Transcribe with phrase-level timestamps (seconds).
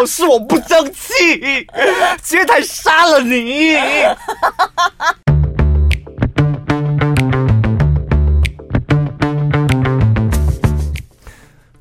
[0.00, 1.12] 好，是我不争气，
[2.24, 3.74] 接台杀了你。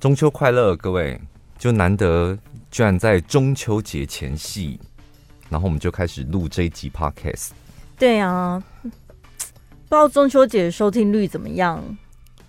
[0.02, 1.18] 中秋快乐，各位！
[1.58, 2.38] 就难得
[2.70, 4.78] 居然在中秋节前夕，
[5.48, 7.52] 然后我们就开始录这一集 Podcast。
[7.98, 8.94] 对啊，不知
[9.88, 11.82] 道中秋节收听率怎么样？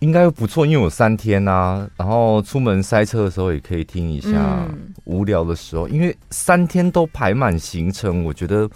[0.01, 1.89] 应该不错，因为有三天啊。
[1.97, 4.31] 然后出门塞车的时候也可以听一下，
[4.69, 8.69] 嗯、无聊的时候，因为三天都排满行程，我觉得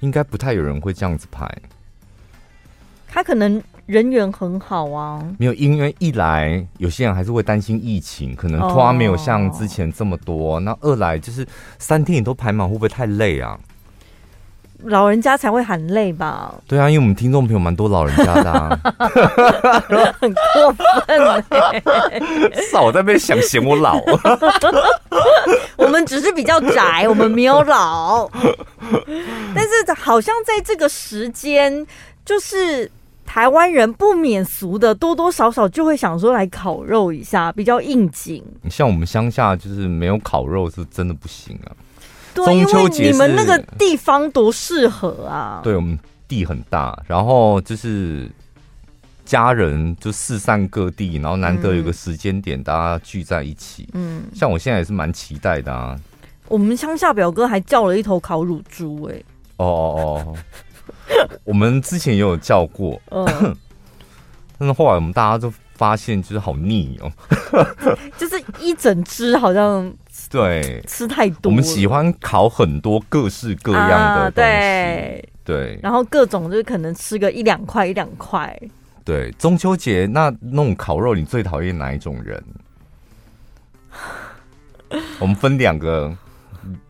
[0.00, 1.46] 应该不太有人会这样子排。
[3.08, 3.62] 他可能。
[3.86, 10.56] 人缘很好啊，没有，因为一来有些人还是会担心疫情，可能拖没有像之前这么多。
[10.56, 11.46] 哦、那二来就是
[11.78, 13.60] 三天你都排满，会不会太累啊？
[14.82, 16.54] 老人家才会喊累吧？
[16.66, 18.78] 对啊，因为我们听众朋友蛮多老人家的、啊，
[20.20, 20.72] 很过
[21.06, 21.44] 分！
[22.70, 23.98] 少在那边想嫌我老，
[25.76, 28.28] 我们只是比较宅，我们没有老，
[29.54, 31.86] 但是好像在这个时间
[32.24, 32.90] 就是。
[33.26, 38.44] 台湾人不免俗的，多多少少就会想说来烤肉一下，比较应景。
[38.62, 41.72] 你像我们乡下，就是没有烤肉是真的不行啊。
[42.34, 45.60] 对，中秋节你们那个地方多适合啊。
[45.62, 48.28] 对，我们地很大，然后就是
[49.24, 53.88] 家人就四散各地，然后难得有个时间点，大家聚在一起。
[53.94, 55.98] 嗯，像我现在也是蛮期待的啊。
[56.48, 59.22] 我们乡下表哥还叫了一头烤乳猪，哎。
[59.56, 60.36] 哦哦哦。
[61.44, 63.24] 我们之前也有叫过，嗯，
[64.58, 67.10] 但是后来我们大家都发现就是好腻哦，
[68.18, 69.92] 就是一整只好像
[70.34, 71.50] 对吃太多。
[71.50, 78.58] 我们喜欢烤很多各式各样的东西，对对，然后各种就是可能吃个一两块一两块。
[79.04, 82.42] 对，中秋节那那种烤肉，你最讨厌哪一种人？
[85.20, 86.16] 我们分两个。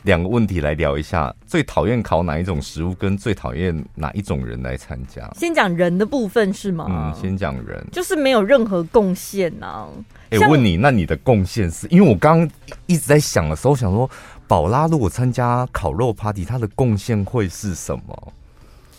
[0.03, 5.31] 两个问题来聊一下，最讨厌烤哪一种食物，跟最讨厌哪一种人来参加？
[5.37, 6.87] 先讲人的部分是吗？
[6.89, 9.89] 嗯，先讲人，就是没有任何贡献啊。
[10.31, 11.87] 哎、问你，那你的贡献是？
[11.89, 12.51] 因为我刚刚
[12.87, 14.11] 一直在想的时候，想说
[14.47, 18.33] 宝拉如果参加烤肉 party，他的贡献会是什么？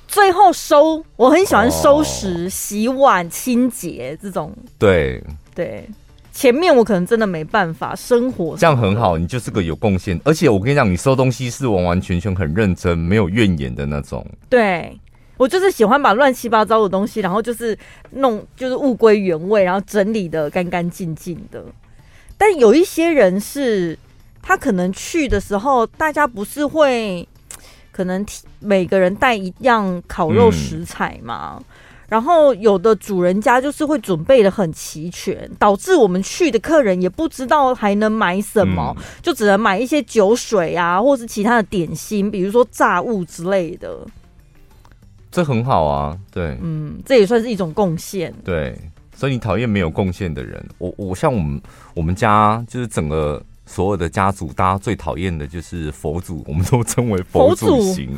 [0.08, 4.56] 最后收，我很喜欢收拾、哦、洗碗、清洁这种。
[4.78, 5.22] 对
[5.54, 5.90] 对。
[6.36, 14.28] 前面我可能真的没办法生活，这样很好，你就是个有贡献，而且我跟你讲，你收东西是完完全全很认真，没有怨言的那种。
[14.50, 15.00] 对，
[15.38, 17.76] 我就是喜欢把乱七八糟的东西，然后就是
[18.12, 21.64] 弄，就是物归原位，然后整理的干干净净的。
[22.38, 23.98] 但有一些人是，
[24.42, 27.26] 他可能去的时候，大家不是会
[27.94, 28.26] 可能
[28.60, 31.56] 每个人带一样烤肉食材吗？
[31.60, 31.66] 嗯
[32.08, 43.98] 然后有的主人家就是会准备的很齐全，导致我们去的客人也不知道还能买什么，嗯、就只能买一些酒水啊，或是其他的点心，比如说炸物之类的。
[45.32, 48.34] 这很好啊，对，嗯，这也算是一种贡献。
[48.44, 48.80] 对，
[49.16, 50.64] 所以你讨厌没有贡献的人。
[50.78, 51.62] 我我像我们
[51.94, 58.08] 我们家就是整个所有的家族，大家最讨厌的就是佛祖，我们都称为佛祖型。
[58.08, 58.14] 祖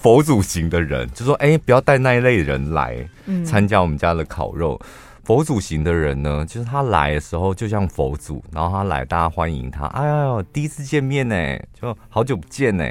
[0.00, 2.96] 佛祖型的人就说：“哎、欸，不要带那一类人来
[3.44, 4.80] 参加我们家的烤肉。
[4.82, 4.88] 嗯”
[5.28, 9.84] 佛祖型的人呢，就是他来的时候就像佛祖，然后他来，大家欢迎他。
[9.88, 11.36] 哎呦，第一次见面呢，
[11.78, 12.82] 就好久不见呢。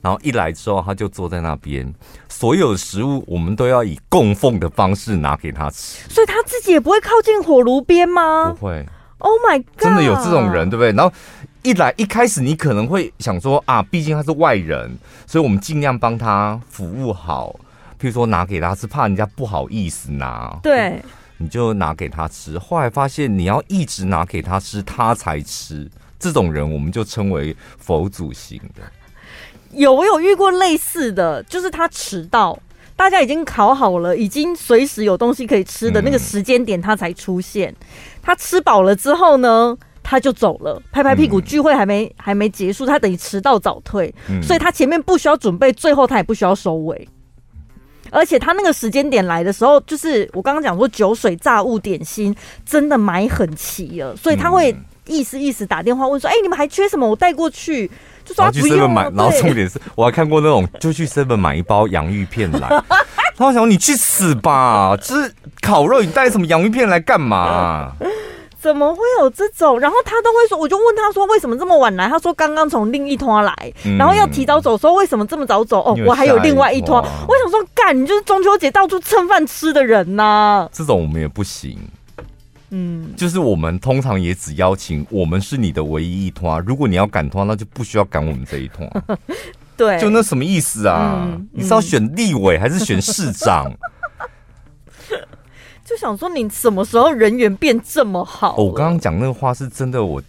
[0.00, 1.94] 然后一来之后，他就坐在那边，
[2.28, 8.52] 所有的食物我们都要以供奉的方式拿给他吃，所以他自己也不会靠近火炉边吗？
[8.58, 8.84] 不会。
[9.18, 9.84] Oh my god！
[9.84, 10.90] 真的有这种人，对不对？
[10.90, 11.14] 然后。
[11.64, 17.58] 一来一开始你可能会想说啊，毕竟他是外人，所以我们尽量帮他服务好。
[17.98, 21.00] 譬如说拿给他吃，怕人家不好意思拿，对，
[21.38, 22.58] 你就拿给他吃。
[22.58, 25.90] 后来发现你要一直拿给他吃，他才吃。
[26.18, 28.82] 这种人我们就称为佛祖型的。
[29.72, 32.58] 有我有遇过类似的，就是他迟到，
[32.94, 37.70] 大家已经烤好了，已经随时有东西可以吃的那个时间点，他才出现。
[37.70, 37.86] 嗯、
[38.20, 39.74] 他吃饱了之后呢？
[40.04, 47.08] 他就走了，拍拍屁股，聚会还没、嗯、还没结束，他等于迟到早退，嗯、所以他前面不需要准备，最后他也不需要收尾，
[48.10, 52.32] 而且他那个时间点来的时候，就是我刚刚讲说酒水、炸物、点心
[52.64, 57.08] 真的买很齐了，所以他会意思意思打电话问说：“哎、嗯欸，你们还缺什么？
[57.08, 57.90] 我带过去。”
[58.24, 62.82] 就说他不用买，然后重点是我还看过那种就去 seven 买一包洋芋片来，
[63.36, 65.30] 他想你去死吧，就是
[65.60, 67.92] 烤肉，你带什么洋芋片来干嘛？
[68.64, 69.78] 怎么会有这种？
[69.78, 72.08] 然后他都会说，我就问他说为什么这么晚来？
[72.08, 75.80] 他说刚刚从另一拖来，嗯、然后要提早走，说为什么这么早走？
[75.82, 76.96] 哦，我还有另外一拖。
[76.96, 80.68] 我想说，干，你就是中秋节到处蹭饭吃的人呐、啊。
[80.72, 81.78] 这种我们也不行。
[82.70, 88.90] 嗯，就是我们通常也只邀请我们是你的唯一一团，如果你要赶团，那就不需要赶我们这一团。
[89.76, 91.28] 对，就那什么意思啊？
[91.52, 93.70] 你是要选立委还是选市长？
[95.84, 98.56] 就想说你什么时候人缘变这么好？
[98.56, 100.22] 哦，我刚刚讲那个话是真的，我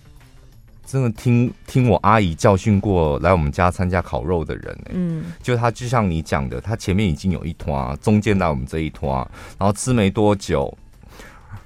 [0.85, 4.91] 真的听听我阿姨教训过来我们家参加烤肉的人、欸。
[4.93, 9.17] 嗯，就他就像你讲的，他前面已经有一团，中间来我们这一团，
[9.57, 10.77] 然后吃没多久，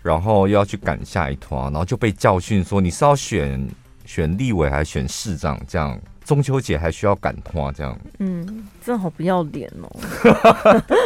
[0.04, 3.68] 然后又要去赶下一团，然后就被教训说你是要选
[4.06, 6.00] 选立委还是选市长这样。
[6.30, 9.90] 中秋节还需要赶花这样，嗯，真好不要脸哦。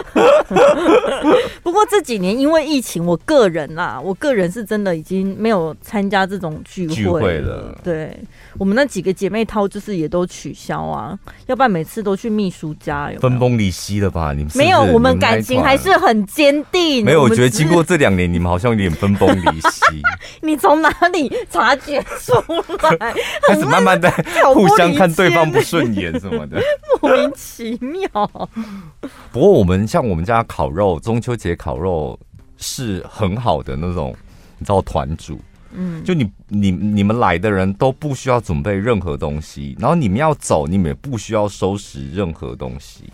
[1.64, 7.74] 不过这几年因为疫情，我个人啦，我个人是真的已经没有参加这种聚会，了。
[7.82, 8.14] 对，
[8.58, 14.34] 我们那几个姐妹淘就是也都取消啊，要不然每次都去秘书家有有，分崩离析了吧？
[14.34, 17.06] 你们没有，我们感情还是很坚定。
[17.06, 20.02] 没有，我觉得经过这两年，你们好像有点分崩离析。
[20.44, 22.34] 你从哪里察觉出
[23.00, 23.14] 来？
[23.48, 24.12] 开始慢慢的
[24.54, 25.13] 互相看。
[25.14, 26.62] 对方不顺眼什么的，
[27.02, 28.50] 莫名其妙。
[29.32, 32.20] 不过我们像我们家烤肉，中秋节烤肉
[32.58, 34.16] 是很好的那种，
[34.58, 35.40] 你知道团主，
[35.74, 43.06] 嗯，就你你你们来的人都不需要准备任何东西，然后你们要走，你们也不需要收拾任何东西。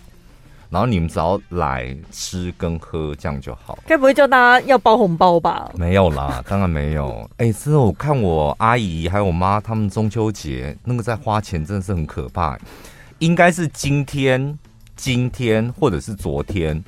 [0.69, 3.79] 然后你们只要来吃跟喝这样就好。
[3.87, 5.71] 该不会叫大家要包红包吧？
[5.75, 7.29] 没有啦， 当然没有。
[7.37, 12.57] 哎，真的，我看我阿姨还有我妈他们中秋节那个在花钱真的是很可怕。
[13.17, 14.57] 应该是今天、
[14.95, 16.81] 今天或者是昨天，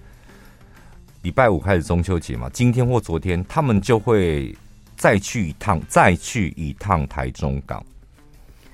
[1.23, 4.55] 礼拜五开始中秋节嘛，今天或昨天他们就会
[4.95, 7.83] 再去一趟，再去一趟台中港。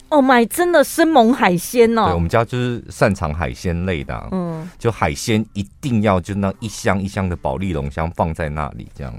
[0.10, 2.06] 哦，买真的生猛海鲜哦！
[2.06, 9.14] 对，我们家就是擅长海鲜类的，啊，嗯，就海鲜一定要就那一箱一箱的保利龙箱放在那里，这样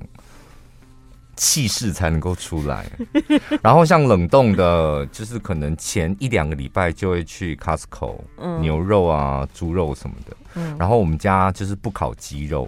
[1.36, 2.86] 气势才能够出来。
[3.62, 10.36] 然后像冷冻的，就是可能前一两个礼拜就会去 Costco，嗯，牛肉啊、猪肉什么的。
[10.54, 12.66] 嗯，然后我们家就是不烤鸡肉，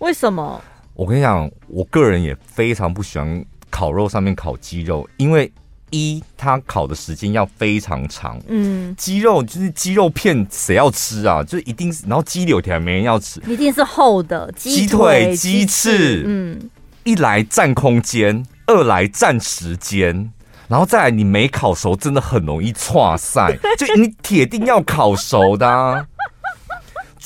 [0.00, 0.60] 为什么？
[0.92, 5.50] 我跟你讲，我个人也非常不喜欢烤肉上面烤鸡肉，因为。
[5.90, 8.40] 一，它烤的时间要非常长。
[8.48, 11.42] 嗯，鸡肉就是鸡肉片，谁要吃啊？
[11.42, 16.24] 就一定是，然后鸡柳条没人要吃，一定是厚的鸡腿、鸡翅。
[16.26, 16.70] 嗯，
[17.04, 20.32] 一来占空间，二来占时间，
[20.68, 23.56] 然后再来你没烤熟，真的很容易串赛。
[23.78, 26.04] 就你铁定要烤熟的啊。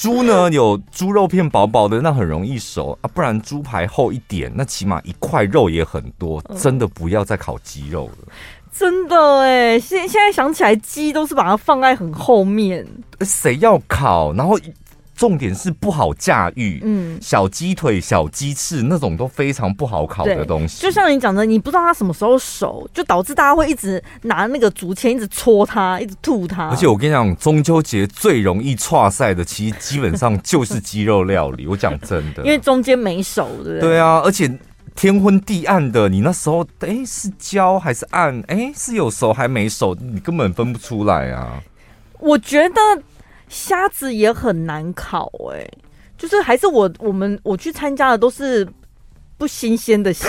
[0.01, 3.11] 猪呢，有猪肉片薄薄的，那很容易熟啊。
[3.13, 6.41] 不然猪排厚一点，那起码一块肉也很多。
[6.57, 8.33] 真的不要再烤鸡肉了。
[8.73, 12.87] 真的哎，现现在想起来，鸡都是把它放在很后面。
[13.23, 14.33] 谁要烤？
[14.35, 14.57] 然后
[15.19, 16.81] 重点是不好驾驭。
[16.85, 20.81] 嗯，小鸡腿、小鸡翅那种都非常不好烤的东西。
[20.81, 26.69] 就像你讲的，你不知道它什么时候熟，就导致大家会一直拿那个竹签一直戳它，一直吐它。
[26.69, 31.67] 而且我跟你讲，中秋节最容易挫赛的，其实基本上就是鸡肉料理。
[31.67, 33.81] 我讲真的， 因为中间没熟，对不对？
[33.81, 34.49] 对啊，而且。
[34.95, 38.37] 天昏地暗的，你那时候哎、欸、是焦还是暗？
[38.49, 41.63] 哎、欸、是有熟还没熟，你根本分不出来啊！
[42.19, 42.81] 我觉得
[43.49, 45.71] 虾子也很难烤、欸，哎，
[46.17, 48.67] 就是还是我我们我去参加的都是
[49.37, 50.29] 不新鲜的虾。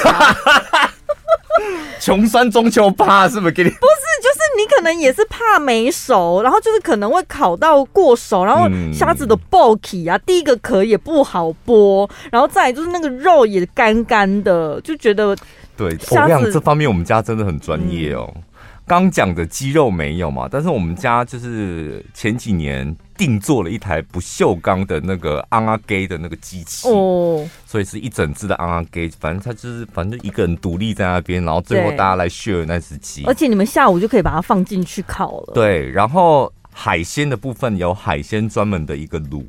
[1.99, 3.69] 穷酸中秋怕是不是给你？
[3.69, 3.81] 不是，
[4.23, 15.35] 就是你可能也是怕没熟，然后就是可能会烤到过熟，然后虾子的 bulky 啊，嗯、第一个壳也不好剥，然后再来就是那个肉也干干的，就觉得
[15.75, 15.87] 对。
[16.11, 18.31] 我跟你讲，这方面我们家真的很专业哦。
[18.35, 18.43] 嗯
[18.89, 35.53] 刚讲的鸡肉没有嘛，但是我们家就是前几年定做了一台不锈钢的那个昂阿给的那个机器哦，所以是一整只的昂阿给，反正他就是反正一个人独立在那边，然后最后大家来 share 那只鸡，而且你们下午就可以把它放进去烤了。
[35.53, 39.45] 对，然后海鲜的部分有海鲜专门的一个炉。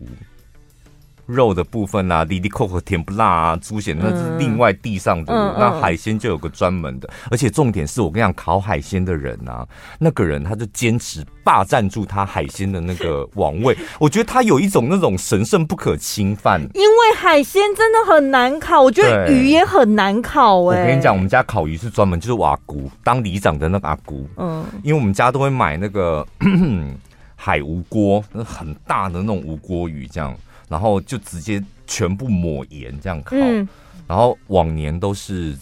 [1.30, 5.32] 肉的部分啊，里里扣扣甜不辣啊，猪血那是另外地上的。
[5.32, 9.66] 嗯、那海鲜就有个专门的，而且重点是我跟你讲，烤海鲜的人啊，
[9.98, 13.76] 那个人他就坚持霸占住他海鲜的那个王位。
[13.98, 16.60] 我觉得他有一种那种神圣不可侵犯。
[16.74, 20.76] 因为海鲜真的很难烤，我觉得鱼也很难烤、欸。
[20.76, 24.28] 哎，我跟你讲，我们家烤鱼是专门就是阿姑当里长的那个阿姑。
[24.36, 26.26] 嗯，因为我们家都会买那个
[27.36, 30.34] 海无锅，那很大的那种无锅鱼这样。
[30.70, 33.68] 然后就直接全部抹盐这样烤，嗯、
[34.06, 35.52] 然后往年都是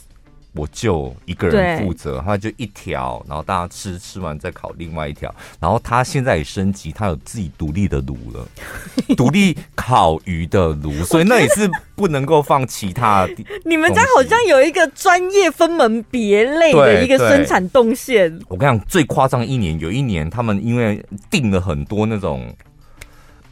[0.52, 8.46] 我舅一个人负责，他就一条，然后大家吃吃完再烤另外一条，然后他现在也升级，他有自己独立的炉了，
[9.16, 13.34] 独立烤鱼的炉，所以那也是不能够放其他 的。
[13.64, 18.38] 你们家好像有一个专业分门别类的一个生产动线。
[18.48, 22.52] 我跟你讲，最夸张一年，有一年他们因为订了很多那种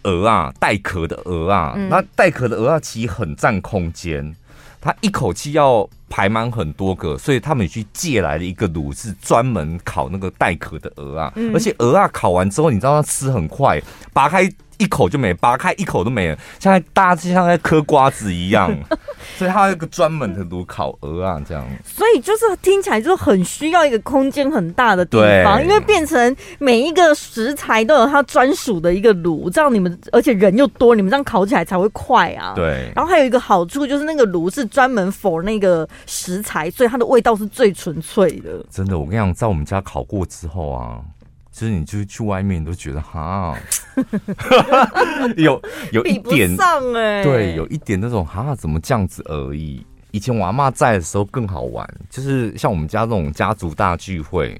[0.06, 4.34] 鹅啊，带壳的鹅啊，嗯、那带壳的鹅啊其实很占空间。
[4.80, 11.32] 它一口气要排满很多个，所以他们去借来了一个炉，是专门烤那个带壳的鹅啊。
[11.52, 13.80] 而且鹅啊烤完之后，你知道它吃很快，
[14.12, 14.48] 拔开。
[14.78, 18.70] 一口就没，拔开一口都没了，像大家就像在嗑瓜子一样，
[19.38, 21.66] 所以它有一个专门的炉烤鹅啊，这样。
[21.82, 32.52] 所以就是听起来就很需要一个空间很大的地方，因为变成每一个食材都有它专属的一个炉，这样你们而且人又多，你们这样烤起来才会快啊。
[32.54, 32.92] 对。
[32.94, 38.64] 然后还有一个好处就是那个炉是专门 for 那个食材，所以它的味道是最纯粹的。
[38.70, 41.00] 真的，我跟你讲，在我们家烤过之后啊。
[41.52, 43.56] 其实你就去外面都觉得哈，
[45.38, 45.58] 有
[45.90, 49.82] 有一点上哎，对，有一点那种哈，怎么这样子而已。
[50.10, 54.54] 以前我阿嬷在的时候更好玩，就是像我们家这种家族大聚会，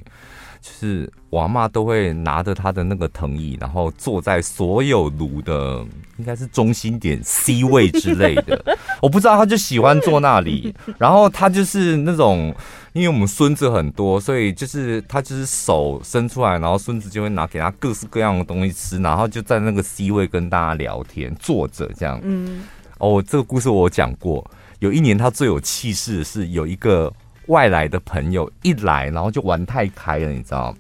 [0.62, 5.85] 就是我阿嬷都会拿着她的那个藤椅，然后坐在所有炉的
[6.18, 12.54] 应该是中心点 C 位之类的， 我不知道，他就喜欢坐那里， 然后他就是那种。
[12.92, 22.18] 因为我们孙子很多，所以就是他就是手伸出来，然后孙子就会拿给他各式各样的东西吃，然后就在那个 C 位跟大家聊天，坐着这样。
[22.23, 22.62] 嗯，
[22.96, 24.42] 哦，这个故事我讲过。
[24.78, 27.12] 有一年他最有气势的是有一个
[27.49, 30.75] 外来的朋友一来，然后就玩太开了，你知道，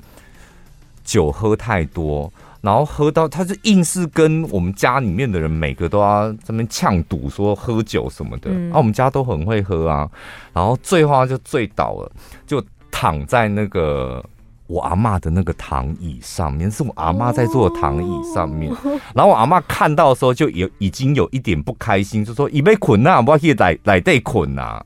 [1.04, 2.32] 酒喝太多。
[2.60, 10.08] 然后喝到，他就硬是跟我们家里面的人每个都要这边呛赌说喝酒什么的，嗯、啊，我们家都很会喝啊。
[10.52, 12.10] 然后醉话就醉倒了，
[12.46, 14.24] 就躺在那个
[14.66, 18.72] 我阿妈的那个躺椅上面，是我阿妈在坐的躺椅上面。
[18.72, 24.82] 哦、然后我阿妈看到的时候就有已经有一点不开心，就说：“已被捆呐，不要去来来被捆呐。”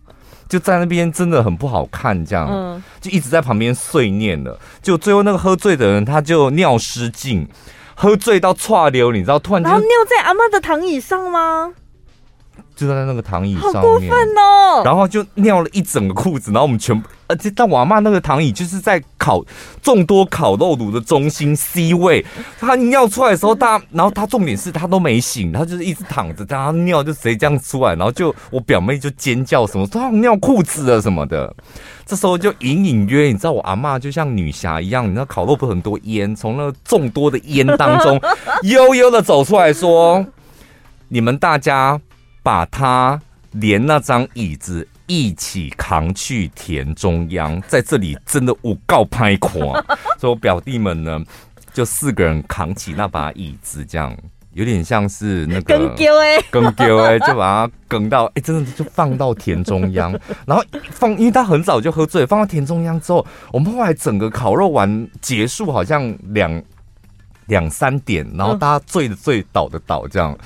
[0.50, 4.58] 就在那边真的很不好看，这样，嗯、就一直在旁边碎念了。
[4.82, 7.46] 就最后那个喝醉的人，他就尿失禁，
[7.94, 11.72] 喝醉到岔流，你知道，突然就然后尿在阿嬷的躺椅上吗？
[12.80, 14.82] 就在那个躺椅上面，好过分哦！
[14.84, 19.44] 然后就尿了一整个裤子，然后我们全部，而且但我阿嬷那个躺椅就是在烤
[19.82, 22.24] 众多烤肉炉的中心 C 位，
[22.58, 31.54] 他尿出来的时候，大， 然后他重点是他都没醒，他就是一直躺着，他尿就直接这样出来，然后就我表妹就尖叫什么，说他尿裤子了什么的，
[32.06, 38.18] 这时候就隐隐约，你知道我阿妈就像女侠一样，你知道烤肉不很多烟，从那个众多的烟当中
[38.62, 40.24] 悠悠的走出来说，
[41.08, 42.00] 你们大家。
[42.42, 43.20] 把他
[43.52, 49.72] 连那张椅子一起扛去田中央，在这里真的我告拍狂，
[50.18, 51.20] 所以我表弟们呢，
[51.72, 54.16] 就四个人扛起那把椅子，这样
[54.52, 60.12] 有点像是那个更丢哎， 更丢哎，就把它梗到哎、欸，真的就放到田中央，
[60.46, 66.62] 然后放，因为他很早就喝醉，放到田中央之后，我们后来整个烤肉完结束，好像两
[67.46, 70.36] 两三点，然后大家醉的醉倒的倒这样。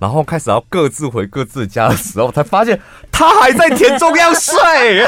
[0.00, 2.80] 然后开始要各自回各自家的时候，才发现
[3.12, 4.54] 他还在田中央睡，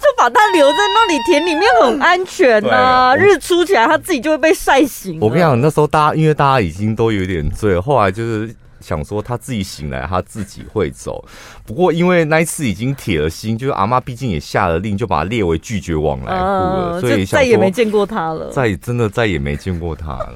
[0.00, 3.14] 就把他留在那里，田里面很安全呐、啊。
[3.14, 5.20] 日出起来，他自己就会被晒醒。
[5.20, 11.22] 我跟你讲，那时候大家因为大家已经都有点醉，后来就是想说他自己醒来，他自己会走。
[11.66, 18.50] 不过因为那一次已经铁了心，就是阿妈毕竟也下了令，就把他列为拒绝往来户了，呃、所以再也没见过他了。
[18.50, 20.34] 再真的再也没见过他了。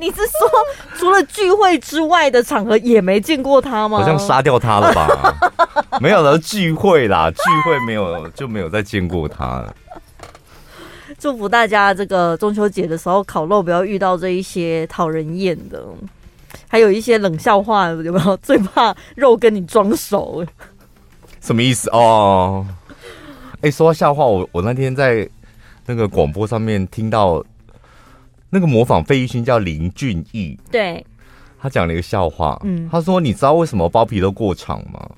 [0.00, 0.50] 你是说，
[0.96, 3.98] 除了聚会之外的场合也没见过他吗？
[3.98, 5.36] 好像杀掉他了吧？
[6.00, 9.74] 没有了聚会啦，聚会没有就没有再见过他了。
[11.18, 15.84] 祝福大家这个中秋节的时候烤肉不要遇到这一些讨人厌的，
[16.66, 18.36] 还有一些冷笑话有没有？
[18.38, 20.42] 最怕肉跟你装熟，
[21.42, 22.66] 什么意思哦？
[23.60, 25.28] 哎，说到笑话，我我那天在
[25.84, 27.44] 那个广播上面听到。
[28.50, 31.06] 那个模仿费玉清叫林俊逸，对，
[31.60, 35.08] 他讲了一个笑话，嗯，他说：“你知道为什么包皮都过长吗？”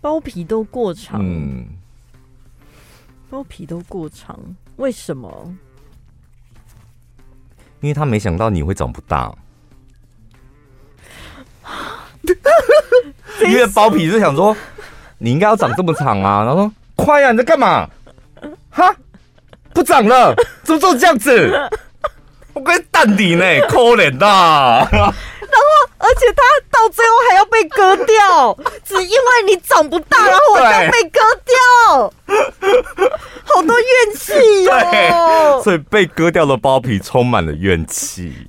[0.00, 1.66] 包皮都过长，嗯，
[3.28, 4.38] 包皮都过长，
[4.76, 5.54] 为什么？
[7.80, 9.32] 因为他没想到你会长不大，
[13.44, 14.56] 因为包皮是想说
[15.18, 17.88] 你应该要长这么长啊，然后说：“快呀，你在干嘛？
[18.70, 18.94] 哈，
[19.74, 21.52] 不长了，怎么做这样子？”
[22.58, 24.26] 我跟淡定呢， 可怜的。
[24.26, 25.12] 然后
[25.96, 32.12] 而且他到最后还要被割掉，只因为你长不大，然后我就被割掉，
[33.44, 35.62] 好多怨气哟。
[35.62, 38.48] 所以被割掉的包皮充满了怨气。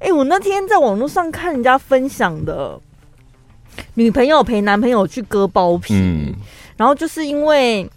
[0.00, 2.78] 哎、欸，我那天在网络上看人家分享的，
[3.94, 6.34] 女朋友陪男朋友去割包皮，嗯、
[6.76, 7.88] 然后就是因为。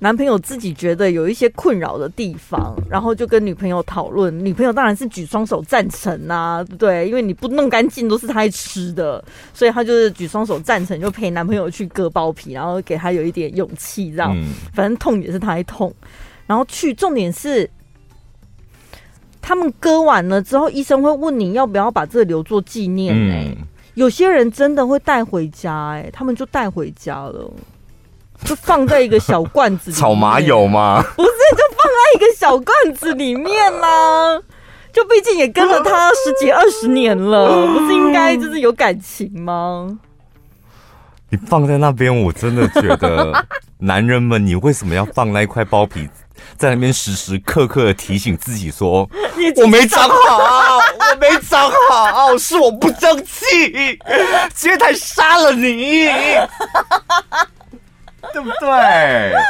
[0.00, 4.32] 男朋友自己觉得有一些困扰的地方，然后就跟女朋友讨论。
[4.44, 14.32] 女朋友当然是举双手赞成啊，对，因为你不弄干净都是他爱吃的，所以他就是举双手赞成，就陪男朋友去割包皮，然后给他有一点勇气，这样。
[14.36, 15.92] 嗯、反正痛也是他爱痛，
[16.46, 16.94] 然后去。
[16.94, 17.68] 重点是，
[19.40, 23.56] 他们割完了之后，医生会问你要不要把这个留作纪念呢、欸？
[23.56, 27.52] 嗯、有些人真的会带回家、欸，哎，他们就带回家了。
[28.44, 31.02] 就放在一个小罐子里面，草麻油吗？
[31.16, 34.40] 不是，就放在一个小罐子里面啦、啊。
[34.90, 39.98] 就毕竟也跟了他十几二十年了， 不是应该就是有感情吗？
[41.30, 43.44] 你放在那边，我真的觉得，
[43.78, 46.08] 男人们，你为什么要放那一块包皮
[46.56, 49.08] 在那边，时时刻刻的提醒自己说，
[49.62, 53.98] 我没长好，我没长好，是我不争气，
[54.56, 56.08] 今天才杀了你。
[58.32, 59.32] 对不对？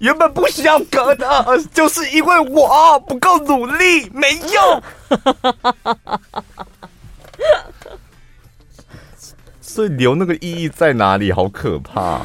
[0.00, 1.26] 原本不需要割的，
[1.72, 4.82] 就是因为我不够努力，没用。
[9.60, 11.32] 所以留那个意义在哪里？
[11.32, 12.20] 好可怕！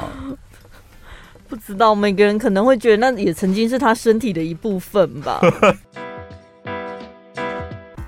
[1.50, 5.39] 不知道，每个人可能会觉得那也曾经是他身体的一部分吧。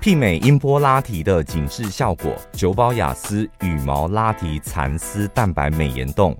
[0.00, 6.36] 媲美音波拉提的紧致效果，九宝雅思羽毛拉提蚕丝蛋白美颜冻。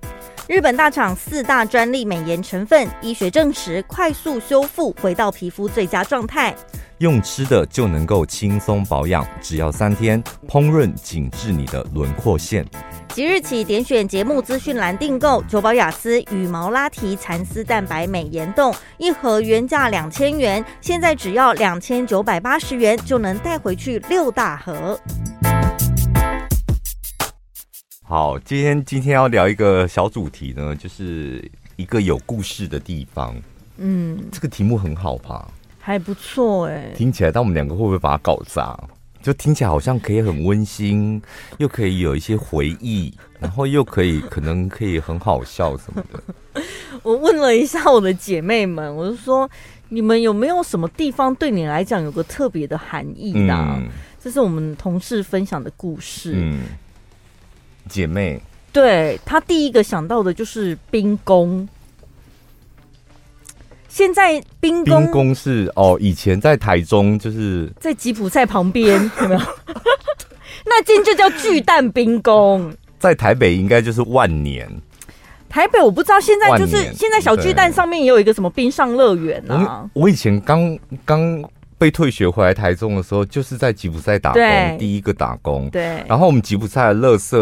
[0.49, 6.55] 日本大厂四大专利美颜成分，医学证实快速修复，回到皮肤最佳状态。
[6.99, 12.65] 用吃的就能够轻松保养，只要三天，烹饪紧致你的轮廓线。
[13.09, 24.99] 即日起点选节目资讯栏订购九宝雅思羽毛拉提蚕丝蛋白美颜冻，一盒原价两千元，现在只要两千九百八十元就能带回去六大盒。
[28.09, 31.45] 好，今天今天要聊一个小主题呢，就是
[31.75, 33.35] 一个有故事的地方。
[33.79, 35.51] 嗯，这个题目很好吧？
[35.81, 36.95] 还不错哎、欸。
[36.97, 38.79] 听起来，但我们两个会不会把它搞砸？
[39.21, 41.21] 就听起来好像可以很温馨，
[41.59, 46.63] 又可以有一些回忆，然后又可以可能可以很好笑什么的。
[47.03, 49.51] 我问了一下我的姐妹们，我就说，
[49.89, 53.53] 你们有没有什么地方对你来讲有个特别的含义的？
[53.53, 53.89] 嗯、
[54.23, 56.35] 这是我们同事分享的故事。
[56.37, 56.61] 嗯。
[57.89, 58.41] 姐妹，
[58.73, 61.69] 对，他第一个想到的就是冰宫。
[63.89, 69.41] 现在兵工，兵工是哦，以前在台中就是在吉普赛旁边， 有没有？
[70.67, 72.75] 那间就叫巨蛋冰宫。
[72.99, 74.69] 在台北应该就是万年。
[75.49, 79.89] 台北我不知道，现在就是现在小巨蛋上面也有一个什么冰上乐园啊。
[79.95, 81.43] 我以前刚刚。
[81.79, 85.69] 被退学回来台中的时候，就是在吉普赛打工，第一个打工。
[85.71, 86.03] 对。
[86.09, 87.37] 然后我们吉普赛的垃圾，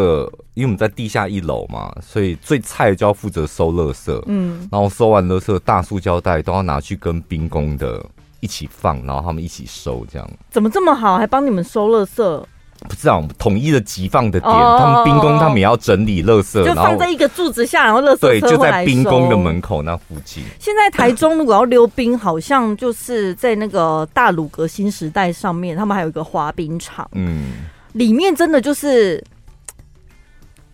[0.54, 4.22] 因为我们在地下一楼嘛，所以最菜就要负责收垃圾。
[4.26, 4.68] 嗯。
[4.72, 8.04] 然后收完垃圾，大塑胶袋都要拿去跟兵工的
[8.40, 10.28] 一起放，然后他们一起收，这样。
[10.50, 12.44] 怎么这么好，还帮你们收垃圾？
[12.88, 20.44] 不知道，统一的集放的点，哦、他们兵工他们也要整理垃圾，就放在一个柱子下，然后垃圾车对，就在兵工的门口那附近。
[20.58, 27.52] 现在台中如果要溜冰，好像就是在那个大鲁阁新时代上面，他们还有一个滑冰场，嗯，
[27.92, 29.22] 里面真的就是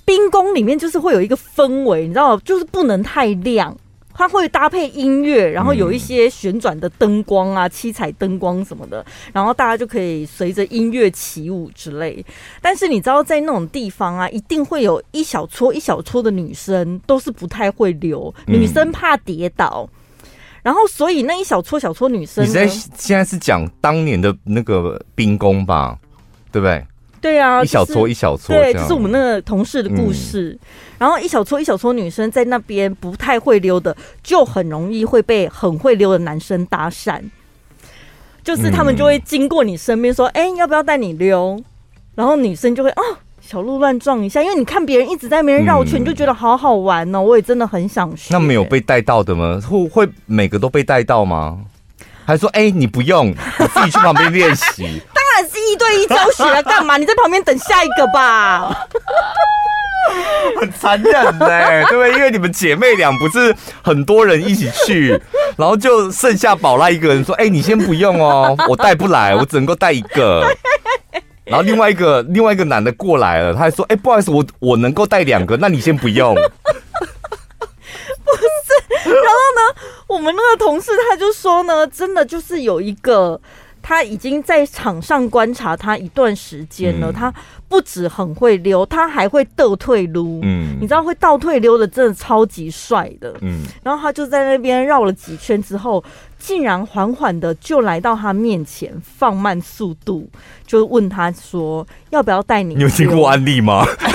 [0.04, 3.76] 冰宫里面就是会有一个氛围，你知道，就是不能太亮。
[4.20, 9.02] 它会搭配音乐，然后有一些旋转的灯光啊，七彩灯光什么的，
[9.32, 12.22] 然后大家就可以随着音乐起舞之类。
[12.60, 19.88] 但是你知道，在那种地方啊，一定会有一小撮一小撮的女生，都是不太会溜，女生怕跌倒，
[20.62, 25.98] 然后所以那一小撮小撮女生，你在现在是讲当年的那个兵工吧，
[26.52, 26.86] 对不对？
[27.20, 30.58] 对啊，一小撮一小撮，对，这是我们那个同事的故事。
[30.62, 30.66] 嗯、
[31.00, 37.20] 然后一小撮一小撮女生在那边不太会溜的，就很容易会被很会溜的男生搭讪。
[38.42, 41.62] 就是他们就会经过你身边说：“哎、嗯，要不要带你溜？”
[42.16, 43.02] 然后女生就会哦，
[43.42, 47.20] 小鹿乱撞一下，因为你看别人一直在那边绕圈，嗯、你就觉得好好玩哦。
[47.20, 48.32] 我也真的很想学。
[48.32, 49.60] 那没有被带到的吗？
[49.68, 51.60] 会会每个都被带到吗？
[52.24, 53.34] 还说：“哎，你不用，你
[53.74, 55.02] 自己去旁边练习。
[55.50, 56.96] ”是一对一教学啊，干嘛？
[56.96, 58.86] 你在旁边等下一个吧。
[60.58, 61.46] 很残忍呢，
[61.88, 62.12] 对不对？
[62.14, 65.20] 因为你们姐妹俩不是很多人一起去，
[65.56, 70.44] 然后就剩下宝拉一个人说：“哎、欸，你先不用哦，我带不来，我只能够带一个。
[71.44, 76.40] ”然后另外一个另外一个男的过来了，他还说：“哎、欸，不好意思，我我能够带两个，那你先不用。”不
[78.36, 79.74] 是，然后呢，
[80.08, 83.40] 我们那个同事他就说呢，真的就是有一个。
[83.90, 87.34] 他已经在场上观察他一段时间了，嗯、他
[87.68, 90.38] 不止很会溜，他还会倒退撸。
[90.44, 93.34] 嗯，你知道会倒退溜的真的超级帅的。
[93.40, 96.04] 嗯，然后他就在那边绕了几圈之后，
[96.38, 100.30] 竟然缓缓的就来到他面前，放慢速度，
[100.64, 103.84] 就问他说：“要不要带你？”你有听过安利吗？
[103.98, 104.08] 他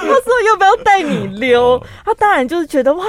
[0.00, 3.04] 说：“要不要带你溜？”他当然就是觉得哇。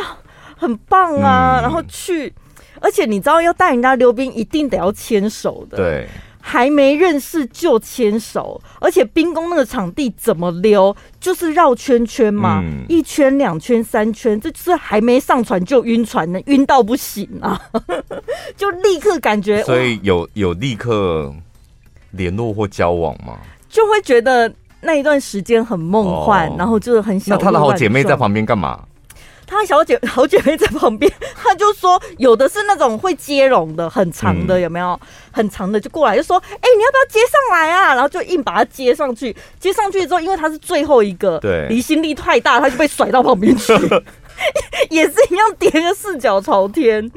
[0.64, 2.34] 很棒啊，嗯、然后去，
[2.80, 5.76] 而且你知道要带人家溜冰，一定得要牵手的。
[5.76, 6.08] 对，
[6.40, 17.62] 还没认识就牵手，而且冰宫那个场地怎么溜，就是绕圈圈嘛，嗯、一圈、两圈、三圈，这就是还没上船就晕船呢，晕到不行啊，
[18.56, 19.62] 就立刻感觉。
[19.64, 21.34] 所以有有立刻
[22.12, 23.38] 联络或交往吗？
[23.68, 27.38] 就会觉得那一段时间很梦幻，哦、然后就是很想。
[27.38, 28.84] 那他的好姐妹在旁边干嘛？
[29.46, 35.00] 他小姐 好姐妹在旁边，他就说有的是那种会接龙的，很长的，有没有？
[35.32, 39.36] 很长的就过来就说：“哎，你要不要接上来啊？”然后就硬把他接上去。
[39.60, 43.74] 接上去之后，因为他是最后一个，对，离心力太大，他就被甩到旁边去，
[44.90, 47.12] 也是一样叠个四脚朝天。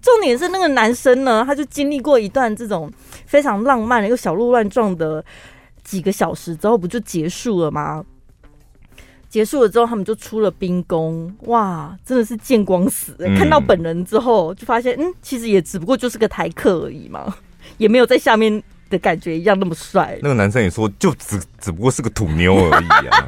[0.00, 2.90] 重点是那个男生呢，他就经历过一段这种
[3.26, 5.22] 非常浪漫的又小鹿乱撞的
[5.82, 8.04] 几个小时之后，不就结束了吗？
[9.28, 13.14] 结束了之后，他们就出了冰宫，哇，真的是见光死！
[13.20, 17.36] 嗯、看到本人之后，就发现，嗯，其实也只不过就是个台客而已嘛，
[17.76, 20.18] 也没有在下面的感觉一样那么帅。
[20.22, 23.26] 那个男生也说，就只只不过是个土妞而已啊。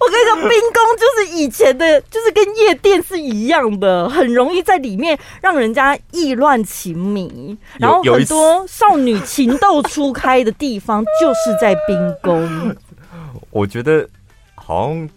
[0.00, 12.74] 我跟你讲，冰宫就是以前的，就是跟夜店是一样的，很容易在里面让人家意乱情迷，然后很多少女情窦初开的地方就是在冰宫。
[13.50, 14.08] 我觉得
[14.54, 15.08] 好像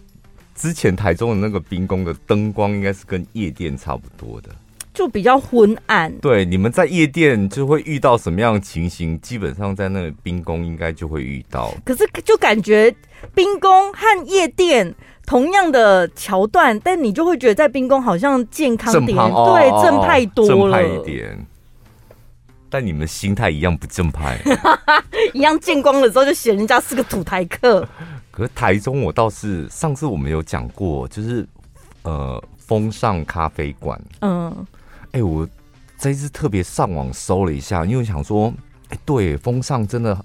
[0.54, 4.50] 之前台中的那个冰宫的灯光应该是跟夜店差不多的，
[4.94, 6.10] 就比较昏暗。
[6.20, 9.20] 对，你们在夜店就会遇到什么样的情形？
[9.20, 11.74] 基本上在那个冰宫应该就会遇到。
[11.84, 12.94] 可是就感觉。
[13.34, 21.46] 冰宫和夜店同样的桥段，但你就会觉得在冰宫好像健康点，哦、对，正派多了，正派一点。
[22.68, 24.38] 但你们心态一样不正派，
[25.32, 27.88] 一样见光了之后就嫌人家是个土台客。
[28.30, 31.46] 可是台中我倒是上次我们有讲过，就是
[32.02, 34.54] 呃风尚咖啡馆，嗯，
[35.14, 35.48] 哎、欸，我
[35.96, 38.52] 这一次特别上网搜了一下，因为我想说，
[38.88, 40.24] 哎、欸，对，风尚真的。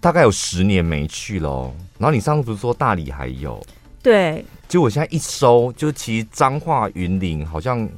[0.00, 3.64] 大概有十年没去了，然后你上次不是说大理还有？
[4.02, 7.88] 对，就我现在一搜，就其实彰化云林好像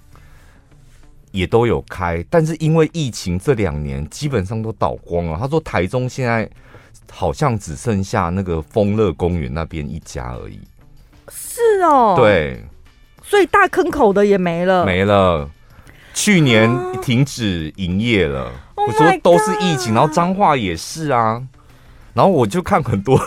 [1.32, 5.36] 也都有开，但是因为疫情这两年基本上都倒光了。
[5.36, 6.48] 他说台中现在
[7.10, 10.60] 好像只剩下那个丰乐公园那边一家而已。
[11.28, 12.62] 是哦，对，
[13.24, 15.50] 所以大坑口的也没了，没了，
[16.16, 16.68] 去年
[17.02, 18.50] 停止营业了。
[18.74, 21.40] 我说都是疫情，然后彰化也是啊。
[22.14, 23.20] 然后我就看很多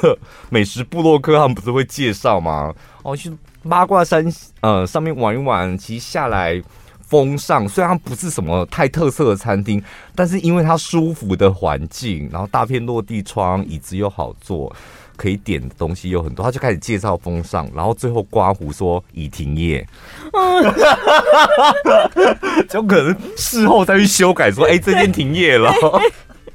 [0.49, 2.73] 美食部落客，他们不是会介绍吗？
[3.03, 3.31] 哦，去
[3.69, 4.25] 八卦山
[4.61, 6.59] 呃上面玩一玩，其实下来
[7.05, 9.81] 风尚虽然它不是什么太特色的餐厅，
[10.15, 14.75] 但是因为它舒服的环境，然后大片落地窗，椅子又好坐，
[15.19, 19.85] 可以点的东西有很多，他就开始介绍风尚，然后最后刮胡说已停业，
[22.69, 25.73] 就可能事后再去修改说，哎，这间停业了。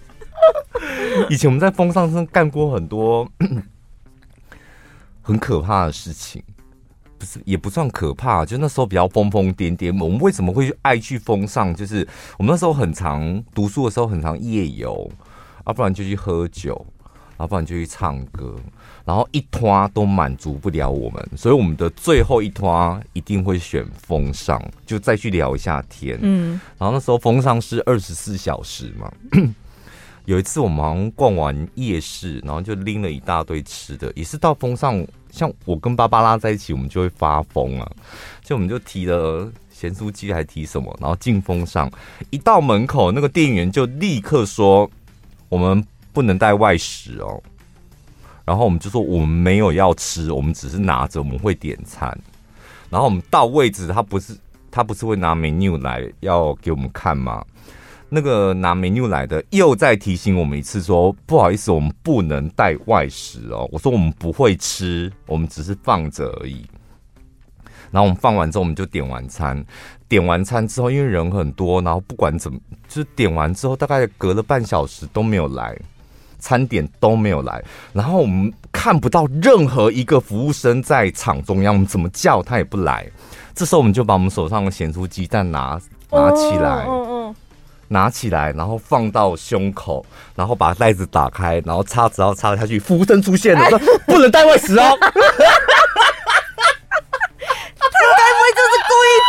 [1.28, 3.28] 以前我们在风尚真的干过很多
[5.20, 6.42] 很可怕的事情，
[7.18, 9.88] 不是也不算可怕，就那时候比较疯疯癫癫。
[10.02, 11.74] 我们为什么会爱去风尚？
[11.74, 15.10] 就是我们那时候很常读书的时候，很常夜游，
[15.66, 16.86] 要不然就去喝酒，
[17.38, 18.54] 要不然就去唱歌，
[19.04, 26.18] 然后一拖都满足不了我们，所以我们的最后一拖一定会选风尚，就再去聊一下天。
[26.22, 29.12] 嗯，然后那时候风尚是二十四小时嘛。
[30.26, 37.86] 有一次我们好像逛完夜市，然后就拎了一大堆吃的，也是到风尚，像我跟芭芭拉在一起，我们就会发疯啊！
[38.42, 41.92] 就我们就提了咸酥鸡，还提什么，然后进风尚，
[42.30, 44.90] 一到门口，那个店员就立刻说
[45.50, 47.42] 我们不能带外食哦。
[48.46, 52.16] 然后我们就说我们没有要吃，我们只是拿着，我们会点餐。
[52.88, 54.36] 然后我们到位置，他不是
[54.70, 57.44] 他不是会拿 menu 来要给我们看吗？
[58.08, 63.68] 那个拿 menu 来的又再提醒我们一次说，不好意思，我们不能带外食哦。
[63.72, 66.64] 我说我们不会吃，我们只是放着而已。
[67.90, 69.64] 然后我们放完之后，我们就点晚餐。
[70.06, 75.76] 点完餐之后，因为人很多，然后不管怎么，就是点完之后，大概隔了半小时都没有来，
[76.44, 77.64] 餐点都没有来。
[77.94, 83.06] 然后我们看不到任何一个服务生在场中央，我们怎么叫他也不来。
[83.54, 85.80] 这时候我们就把我们手上的咸酥鸡蛋拿
[86.10, 86.86] 拿起来，
[87.88, 90.04] 拿起来，然后放到胸口，
[90.34, 92.78] 然后把袋子打开，然后叉子要插下去。
[92.78, 94.84] 服务生出现了，说不能带外食哦。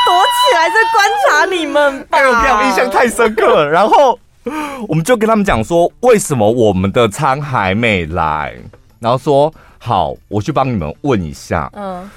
[0.05, 3.67] 躲起来在观察你们吧，哎呦，这样印象太深刻了。
[3.67, 4.17] 然后
[4.87, 8.55] 我们就跟他们讲说，为什么我们的餐还没来？
[8.99, 11.69] 然后说好，我去帮你们问一下。
[11.73, 12.09] 嗯。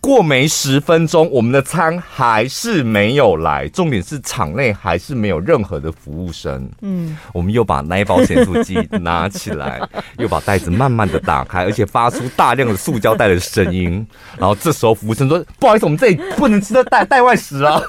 [0.00, 3.66] 过没十分钟，我们的餐还是没有来。
[3.68, 6.70] 重点是场内还是没有任何的服务生。
[6.82, 9.80] 嗯，我们又把那一包咸酥鸡拿起来，
[10.18, 14.06] 又把袋子慢慢的打开，而且发出大量的塑胶袋的声音。
[14.36, 17.80] 然后这时候服务生说：“不好意思，我们这里不能吃的带带外食啊。”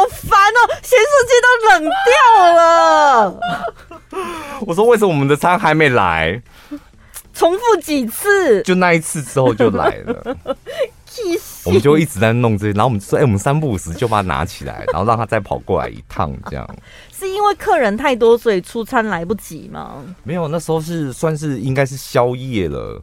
[0.00, 3.38] 好烦哦，咸酥鸡都冷掉了。
[4.66, 6.40] 我说：“为什么我们的餐还没来？”
[7.34, 8.62] 重复几次？
[8.62, 10.36] 就那一次之后就来了。
[11.64, 16.66] 我们就一直在弄这些，然后我们说：“哎、欸，我们三不五时就把它拿起来，然后让他再跑过来一趟，这样。
[17.12, 20.02] ”是因为客人太多，所以出餐来不及吗？
[20.22, 22.98] 没有，那时候是算是应该是宵夜了，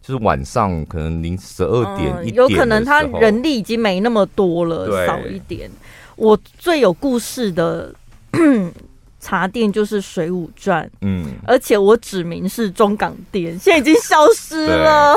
[0.00, 5.70] 就是晚上可能零十二点一点、嗯，有可能他人力已经没那么多了，少一点。
[6.16, 7.94] 我最有故事的。
[9.22, 15.14] 茶店就是水舞传，嗯，而且我指名是中港店，现在已经消失了。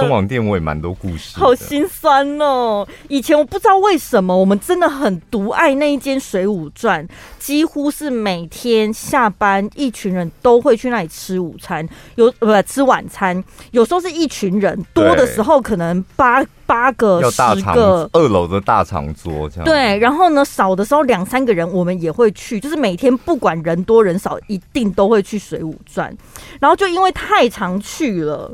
[0.00, 2.84] 中港店我也蛮多故事，好心酸哦。
[3.06, 7.06] 以前我不知道为什么，我们真的很独爱那一间水舞传，
[7.38, 16.44] 几乎是每天下班一群人都会去那里吃午餐，有不吃晚餐，有时候是一群人多的时候，可能八。
[16.72, 17.36] 八个、十
[17.74, 19.64] 个，二楼的大长桌这样。
[19.66, 26.16] 对，然后呢，少的时候两三个人，我们也会去，就是每天不管人多人少，一定都会去水舞转。
[26.58, 28.50] 然后就因为太常去了，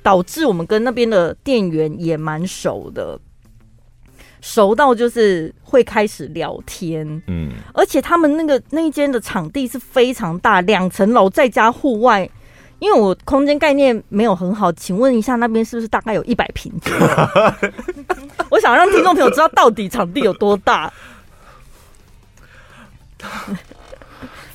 [0.00, 3.18] 导致我们跟那边的店员也蛮熟的，
[4.40, 7.20] 熟到就是会开始聊天。
[7.26, 12.30] 嗯，而且他们那个那一间的场地是非常大，两层楼再加户外。
[12.78, 16.72] 因为我空间概念没有很好，请问一下那边是不是大概有一百平？
[18.50, 20.92] 我想让听众朋友知道到底场地有多大。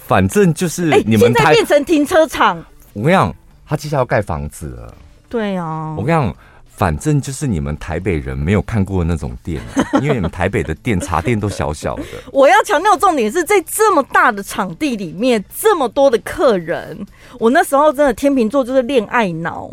[0.06, 2.64] 反正就是你们、欸、现在变成停车场。
[2.94, 3.34] 我跟你讲，
[3.68, 4.94] 他接下来要盖房子了。
[5.30, 6.36] 对啊，我跟你讲。
[6.82, 9.62] 反正就是你们台北人没有看过的那种店，
[10.02, 12.04] 因为你们台北的店茶店都小小的。
[12.32, 17.06] 我要强调重点是在这么大的场地里面，这么多的客人，
[17.38, 19.72] 我那时候真的天秤座就是恋爱脑。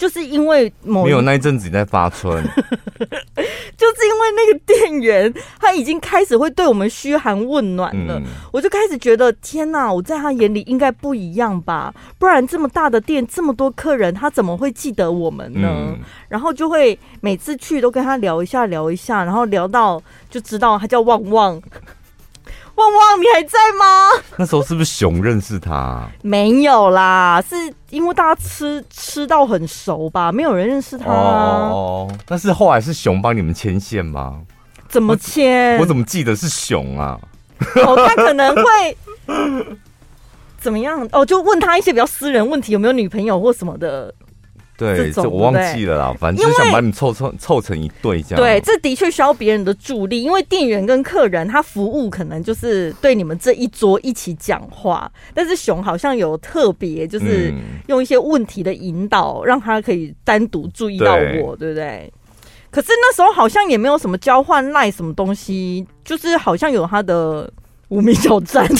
[0.00, 2.42] 就是因为某没有那一阵子你在发春，
[3.76, 11.92] 就是因为那个店员他已经开始会对我们嘘寒问暖了，嗯、我就开始觉得天哪，我在他眼里应该不一样吧？
[12.18, 15.68] 不然这么大的店，这么多客人，他怎么会记得我们呢？
[15.70, 15.98] 嗯、
[16.30, 21.60] 然后就会每次去都跟他聊一下，聊一下，然后聊到就知道他叫旺旺。
[22.80, 24.08] 旺旺，你还在吗？
[24.38, 26.08] 那时候是不是熊认识他？
[26.22, 27.54] 没有啦，是
[27.90, 31.10] 因为大家吃吃到很熟吧，没有人认识他。
[31.10, 34.40] 哦，但是后来是熊帮你们牵线吗？
[34.88, 35.78] 怎么牵？
[35.78, 37.18] 我怎么记得是熊啊？
[37.86, 38.96] 哦，他可能会
[40.58, 41.06] 怎么样？
[41.12, 44.12] 哦，就问他一些比较私人问题，有没有女朋友或什么的。
[44.86, 46.14] 对，这我忘记了啦。
[46.18, 48.42] 反正就想把你凑凑凑成一对这样。
[48.42, 57.52] 对，这的确需要别人的助力，因为店员跟客人他服务可能就是对你们这一桌一起讲话，但是熊好像有特别，就是
[57.88, 62.12] 用一些问题的引导，让他可以单独注意到我，对，对不对？
[62.70, 67.52] 可是那时候好像也没有什么交换赖什么东西，就是好像有他的
[67.88, 68.64] 无名小站。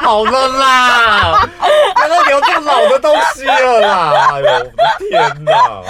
[0.00, 1.48] 好了啦，
[1.94, 4.30] 不要聊这么老的东西了啦！
[4.32, 5.82] 哎呦，我的天哪，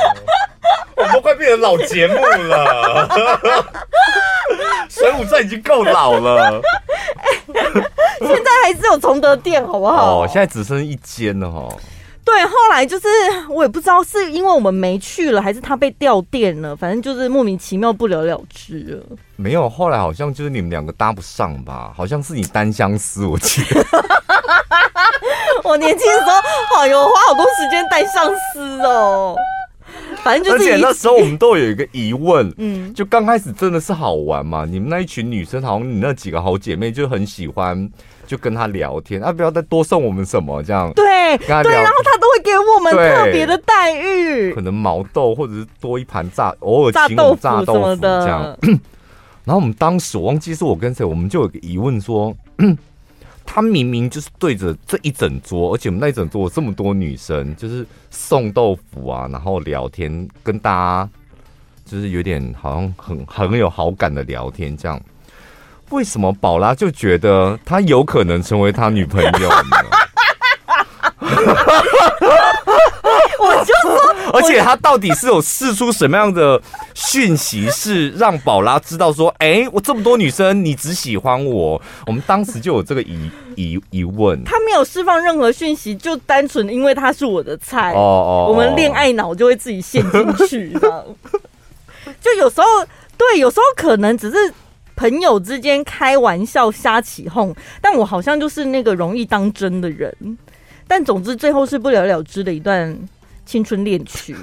[0.96, 3.08] 我们都快变成老节目了。
[4.90, 6.60] 水舞站已经够老了，
[8.20, 10.22] 现在还是有崇德店，好不好？
[10.22, 11.68] 哦，现在只剩一间了哈。
[12.24, 13.06] 对，后来就是
[13.48, 19.16] 我也不知道是因为我们没去了，还是他被调店了，反正就是莫名其妙不了了之了。
[19.36, 21.92] 没有，后来好像就是你们两个搭不上吧？
[21.96, 23.84] 好像是你单相思，我记得。
[25.64, 29.34] 我年轻的时候，好有花好多时间单相思哦。
[30.22, 34.64] 反正就是，而且那时候我们都有一个疑问， 嗯，就刚开始真的是好玩嘛？
[34.64, 37.90] 你们那一群女生，好像你那几个好姐妹就很喜欢。
[38.30, 40.88] 就跟他聊天啊，不要再多送我们什么这样。
[40.94, 48.22] 对，对，然后他都会给我们特别的待遇，可能毛豆或者是多一盘炸，偶尔炸豆腐什么的。
[48.22, 48.56] 这样。
[49.44, 52.32] 然后我们当时我忘记是我跟谁，我们就有个疑问说，
[53.44, 61.10] 他明明就是对着这一整桌，而且我们那一整桌有这么多女生，就是送豆腐啊，然后聊天，跟大家
[61.84, 65.00] 就是有点好像很很有好感的聊天这样。
[65.90, 69.56] 为什么宝拉就觉得他有可能成为他女朋友呢？
[73.38, 76.60] 我就说，而且他到底是有释出什么样的
[76.94, 81.80] 讯息，是让宝拉知道说，哎、欸，我这么多女生，你只喜欢我？
[82.06, 84.42] 我们当时就有这个疑疑疑问。
[84.44, 87.92] 他没有释放任何讯息，就单纯因为他是我的菜。
[87.94, 91.06] 哦哦，我们恋爱脑就会自己陷进去的。
[92.20, 92.66] 就有时候，
[93.16, 94.54] 对，有时候可能只是。
[95.00, 100.14] 朋友之间开玩笑瞎起哄，但我好像就是那个容易当真的人。
[100.86, 102.94] 但总之最后是不了了之的一段
[103.46, 104.36] 青春恋曲。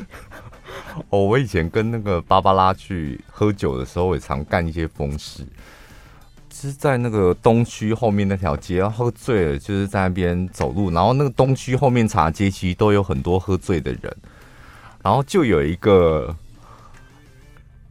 [1.11, 5.43] 哦，我以前跟那个芭芭拉去喝酒的时候，也常干一些疯事。
[6.51, 14.17] 是在那个东区后面那条街，喝醉了就是在那边走路，然后那个东区后面茶街其实都有很多喝醉的人，
[15.03, 16.35] 然后就有一个。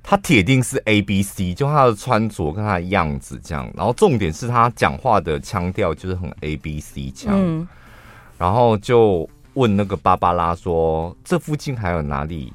[0.09, 7.67] 他铁定是 A B C，就他的穿着跟他的样子这样，然后重点是他讲话的腔调就是很 A B C 腔，嗯，
[8.39, 12.53] 然后就问那个芭芭拉说：“这附近还有哪里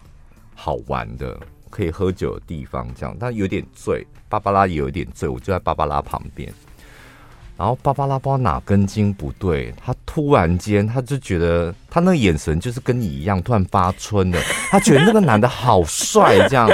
[0.55, 1.37] 好玩的
[1.69, 6.49] 可以喝酒的地方？”这样，他有点醉，芭芭拉也有点醉，我就在芭芭拉旁边，
[7.57, 16.69] 然后芭芭拉不知道哪根筋不对，他突然间他就觉得他那个眼神就是跟你一样，突然发春的，他觉得那个男的好帅，这样。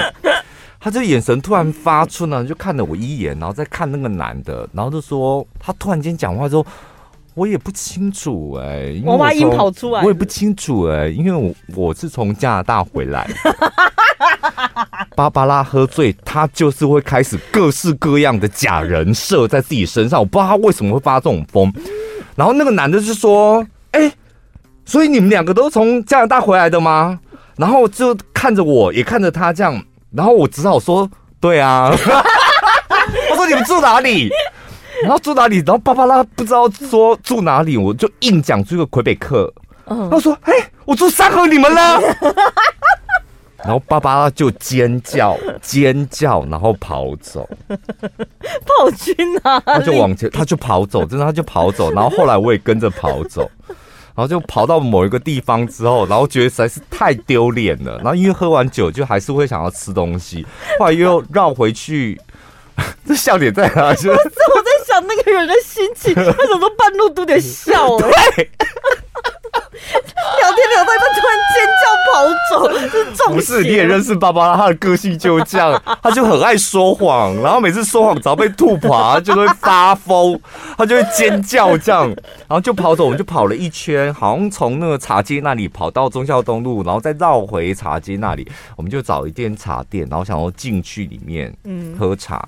[0.87, 6.65] 他这眼神突然发出呢，就看了我一眼，然后再看那个男的，然后就说他突然间讲话之后，
[7.33, 13.29] 我也不清楚哎、欸，娃娃音跑出来，我也不清楚哎、欸，因为我我是从加拿大回来，
[15.13, 21.69] 芭芭拉喝醉，他就是会开始各式各样的假人设在自己身上，我不知道他为什么会发这种疯。
[22.37, 23.59] 然后那个男的就说
[23.91, 24.13] ：“哎、欸，
[24.85, 27.19] 所以你们两个都是从加拿大回来的吗？”
[27.57, 29.83] 然后就看着我，也看着他这样。
[30.11, 31.91] 然后我只好说，对啊。
[33.31, 34.29] 我说你们住哪里？
[35.03, 35.57] 然后住哪里？
[35.57, 39.53] 然后芭芭拉不知道说住哪里，我就硬讲出一个魁北克。
[39.85, 40.53] 嗯，他说：“哎，
[40.85, 42.01] 我住三河，你们呢？”
[43.63, 47.47] 然后芭芭拉就尖叫尖叫，然后跑走。
[47.69, 49.63] 跑去哪里？
[49.65, 51.91] 他就往前，他就跑走，真的他就跑走。
[51.91, 53.49] 然后后来我也跟着跑走。
[54.17, 57.97] 然后就跑到某一个地方之后，然后觉得实在是太丢脸了。
[57.97, 60.43] 然后因为喝完酒，就还是会想要吃东西，
[60.79, 62.19] 后来又绕回去。
[63.07, 63.93] 这笑点在哪？
[63.93, 67.95] 就是我在想那个人的心情， 他怎么半路都得笑？
[67.97, 68.49] 对。
[70.41, 72.13] 聊天聊到一半，突然尖叫跑
[72.49, 80.39] 走，是中不是，你也认识芭芭拉，他的个性就这样，他就很爱说谎，然后每次说谎只要被吐爬，就会发疯，
[80.77, 83.05] 他就会尖叫这样，然后就跑走。
[83.05, 91.55] 我们就跑了一圈，好像从那个茶街那里跑到忠孝东路，然后再绕回茶街那里，我们就找一间茶店，然后想要进去里面
[91.97, 92.45] 喝茶，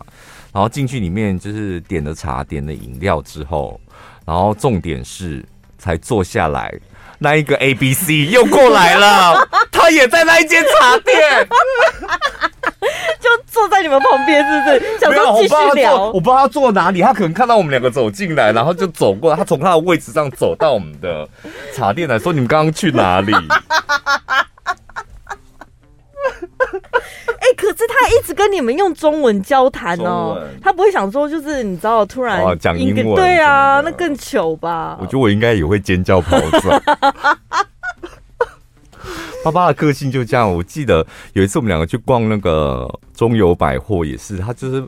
[0.51, 3.79] 然后进去里面就是点了茶，点了饮料之后，
[4.25, 5.45] 然后重点是
[5.77, 6.73] 才坐下来。
[7.19, 11.47] 那一个 A B C 又过来了， 他也在那一间茶店，
[13.19, 14.99] 就坐在你们旁边，是不是？
[14.99, 16.05] 想说继续聊。
[16.07, 19.37] 我不知道他坐哪里，他可能看到我们两个走进来，然后就走过来。
[19.37, 21.27] 他从他的位置上走到我们的
[21.75, 23.33] 茶店来说：“你们刚刚去哪里？”
[27.39, 34.97] 哎、欸，可是他一直跟你们用中文交谈哦，他不会想说，就是你知道，突然讲英文，对啊，那更糗吧？
[34.99, 36.69] 我觉得我应该也会尖叫跑走。
[39.41, 40.53] 爸爸的个性就这样。
[40.53, 44.83] 我记得有一次我们两个去逛那个中友百货，也是他就是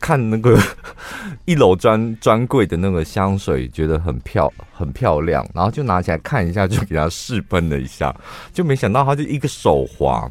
[0.00, 0.58] 看那个
[1.46, 8.12] 一楼专专柜的那个香水，觉得很漂很漂亮，然后就拿起来看一下，就给他试喷了一下，
[8.52, 10.28] 就没想到他就一个手滑。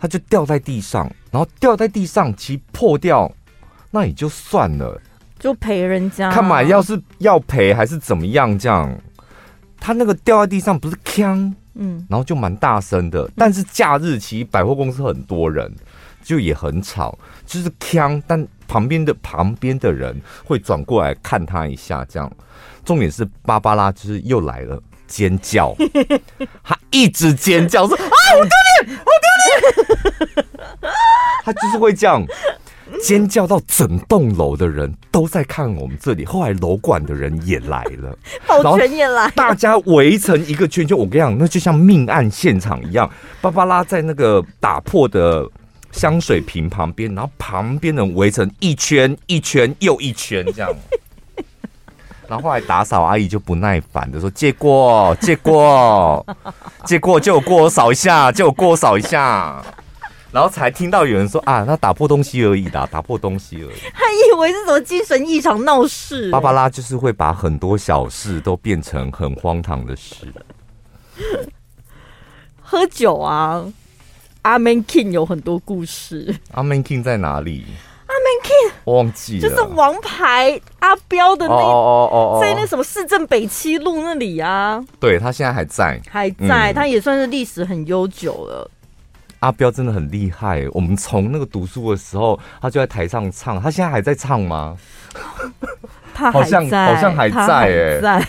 [0.00, 3.30] 他就掉在地上，然后掉在地上，其实破掉，
[3.90, 4.98] 那也就算了，
[5.38, 6.30] 就赔人家。
[6.32, 8.58] 看嘛，要是要赔还是怎么样？
[8.58, 8.98] 这样，
[9.78, 13.30] 他那个掉在地上不是锵，嗯，然后就蛮大声的。
[13.36, 15.70] 但是假日其实百货公司很多人，
[16.22, 18.22] 就也很吵，就是锵。
[18.26, 22.32] 但旁边的旁边的人会转过来看他一下，这样。
[22.86, 24.82] 重点是芭芭拉就是又来了。
[25.10, 25.74] 尖叫，
[26.62, 29.89] 他一直尖叫说啊，好丢脸，好丢脸。
[31.44, 32.24] 他就是会这样，
[33.02, 36.24] 尖叫到整栋楼的人都在看我们这里。
[36.24, 40.96] 后来楼管的人也来了， 保全也来，大家围成一个圈圈。
[40.96, 43.10] 我跟你讲，那就像命案现场一样。
[43.40, 45.48] 芭芭拉在那个打破的
[45.92, 50.70] 香水瓶旁边，然后旁边人围成一圈一圈又一圈这样。
[52.28, 56.24] 然后后来打扫阿姨就不耐烦的说：“借过，借过，
[56.84, 59.60] 借过，借我过我扫一下，借我过我扫一下。”
[60.32, 63.78] 然后才听到有人说：“啊，他打破东西而已的，打破东西而已。
[63.92, 66.30] ”还以为是什么精神异常闹事，欸。
[66.30, 70.14] 芭芭拉就是会把很多小事都变成很荒唐的事。
[72.62, 73.64] 喝酒啊，
[74.42, 76.34] 阿 Man King 有很多故事。
[76.52, 77.66] 阿 Man King 在哪里？
[78.06, 84.80] 阿 Man King 我忘记了，就是王牌阿彪的那哦哦哦哦，在那什么市政北七路那里啊。
[85.00, 88.70] 对，他现在还在，还在，嗯、他也算是历史很悠久了。
[89.40, 94.76] 阿彪真的很厉害，我们从那个读书的时候，他就在台上唱，他现在还在唱吗？
[96.14, 98.26] 他好像好像还在哎，在，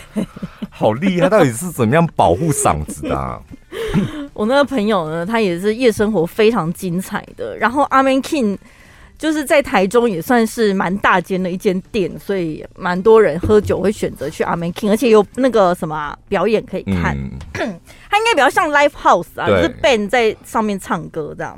[0.70, 1.28] 好厉害！
[1.28, 3.40] 到底是怎么样保护嗓子的啊？
[4.34, 8.58] 我那个朋友呢，他也是夜生活非常精彩的，然后阿 Man King。
[9.22, 17.16] 就是在台中也算是蛮大间的一间店，所以蛮多人喝酒会选择去阿 Man King，而且有那个什么、啊、表演可以看。
[17.16, 17.30] 嗯、
[18.10, 21.56] 它应该比较像 live house 啊，就是 band 在上面唱歌这样。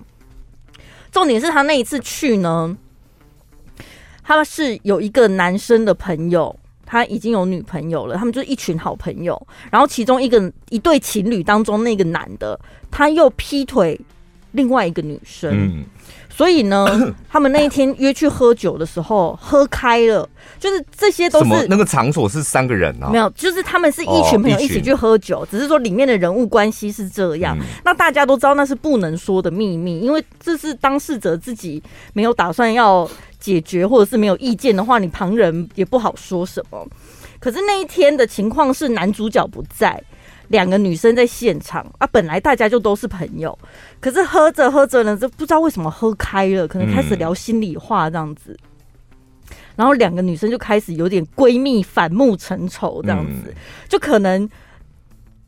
[1.11, 2.77] 重点是他那一次去呢，
[4.23, 6.55] 他是有一个男生的朋友，
[6.85, 9.47] 他已经有女朋友了，他们就是一群好朋友。
[9.71, 12.61] 然后其中一个一对情侣当中那个男的，
[12.91, 13.99] 他又劈腿
[14.53, 15.51] 另外一个女生。
[15.51, 15.85] 嗯
[16.37, 16.85] 所以呢，
[17.30, 20.28] 他们那一天约去喝酒的时候，喝开了，
[20.59, 27.57] 就是这些都是那个场所是三个人啊，没有，就是他们是一群朋友一起去喝酒，哦、只是说里面的人物关系是这样。
[27.61, 31.80] 嗯、那大家都知道那是不能说的秘密，因为这是当事者自己
[32.14, 33.09] 没有打算要
[33.39, 36.85] 解决，或者是没有意见的话，你旁人也不好说什么。
[37.39, 40.03] 可是那一天的情况是男主角不在。
[40.49, 43.59] 两个女生在现场啊，本来大家就都是朋友，
[44.01, 48.57] 可是喝着喝着呢，就不知道为什么喝开了，可能开始聊心里话这样子，
[49.51, 53.55] 嗯、然后两个女生就开始有点闺蜜反目成仇这样子，嗯、
[53.88, 54.49] 就可能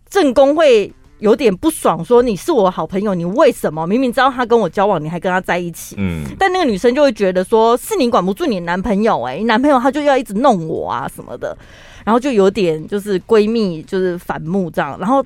[0.09, 5.95] 正宫会有点不爽，说你是我好朋友，你为什么明明知道他跟我交往，你还跟他在一起？
[5.99, 11.57] 嗯，但那个女生就会觉得说，是你管不住你男朋友哎、欸，你男朋友他就要一直弄我啊什么的。
[12.05, 15.25] 然后就有点就是闺蜜就是反目这样，然后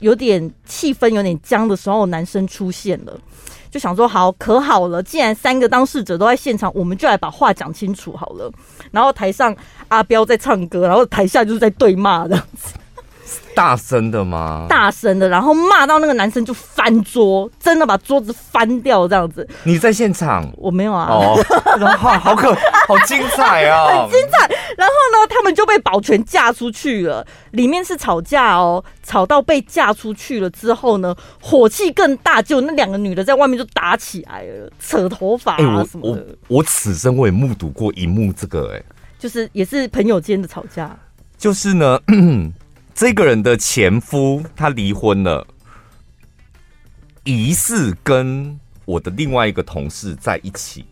[0.00, 3.18] 有点气氛有点僵的时候，男生出现了，
[3.70, 8.52] 就想说好可好了，既然三个当事者都在现场，我们就来把话讲清楚好了。
[8.90, 9.56] 然后台上
[9.88, 12.74] 阿彪在唱歌，然后台下就是在对骂这样子。
[13.54, 14.66] 大声的吗？
[14.68, 19.46] 大声的，然后骂到那个男生就翻桌，真的把桌子翻掉这样子。
[19.64, 20.50] 你在现场？
[20.56, 21.08] 我没有啊。
[21.10, 21.36] 哦，
[21.98, 22.54] 好，好可，
[22.88, 24.48] 好精彩啊， 很精彩。
[24.76, 27.26] 然后呢，他们就被保全架出去了。
[27.50, 36.24] 里面是吵架哦，吵到被架出去了之后呢，火气更大，就那两个女的在外面就打起来了，扯头发啊什么的。
[36.48, 38.82] 我我，我此生我也目睹过一幕这个，哎，
[39.18, 40.96] 就是也是朋友间的吵架。
[41.36, 42.00] 就是呢。
[43.00, 45.46] 这个人的前夫他离婚了，
[47.24, 50.84] 疑似跟我的另外一个同事在一起。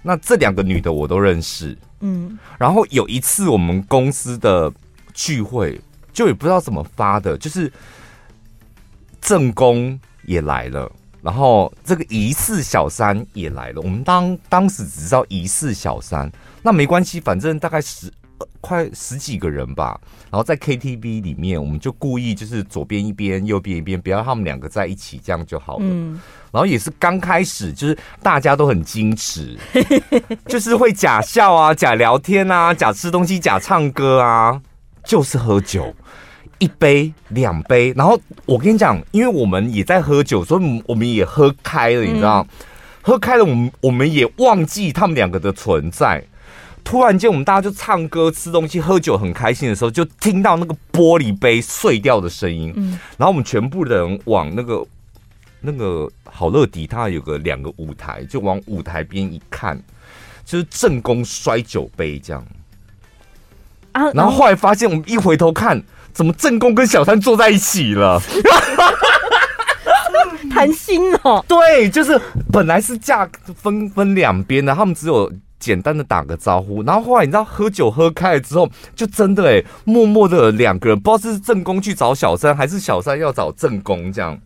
[0.00, 2.38] 那这两个女的我都认识，嗯。
[2.56, 4.72] 然后有一次我们公司的
[5.12, 5.80] 聚会，
[6.12, 7.72] 就也不知道怎么发的，就是
[9.20, 10.88] 正宫也来了，
[11.20, 13.80] 然后这个疑似小三也来了。
[13.80, 16.30] 我们当当时只知道疑似小三，
[16.62, 18.08] 那没关系，反正大概十。
[18.60, 25.84] 快十几个人吧，然后在 KTV 里面，我们就故意就是左边一边，右边一边，不要他们两个在一起，这样就好了。
[25.84, 26.20] 嗯，
[26.50, 29.56] 然后也是刚开始，就是大家都很矜持，
[30.48, 34.60] 就是会假笑啊，假聊天啊，假吃东西，假唱歌啊，
[35.04, 35.94] 就是喝酒，
[36.58, 37.92] 一杯两杯。
[37.94, 42.66] 然后我跟你讲，因为我们也在喝酒，所以我们也喝开了，你知道，嗯、
[43.02, 46.24] 喝开了，我们我们也忘记他们两个的存在。
[46.84, 52.72] 突然间，我们大家就唱歌、吃东西、喝酒，很开心的时候，就听到那个玻璃杯碎掉的声音。
[52.76, 54.86] 嗯，然后我们全部的人往那个
[55.62, 59.80] 那个好乐迪，它有个两个舞台，就往舞台边一看，
[60.44, 62.44] 就是正宫摔酒杯这样。
[63.92, 64.10] 啊！
[64.12, 65.82] 然后后来发现，我们一回头看，
[66.12, 68.20] 怎么正宫跟小三坐在一起了？
[70.52, 71.42] 谈心哦。
[71.48, 72.20] 对，就是
[72.52, 75.32] 本来是架分分两边的，他们只有。
[75.64, 84.38] 简单的打个招呼，然后后来你知道喝酒喝开了之后，就真的哎，默默的两个人不知道是正宫去找小三，还是小三要找正宫，这样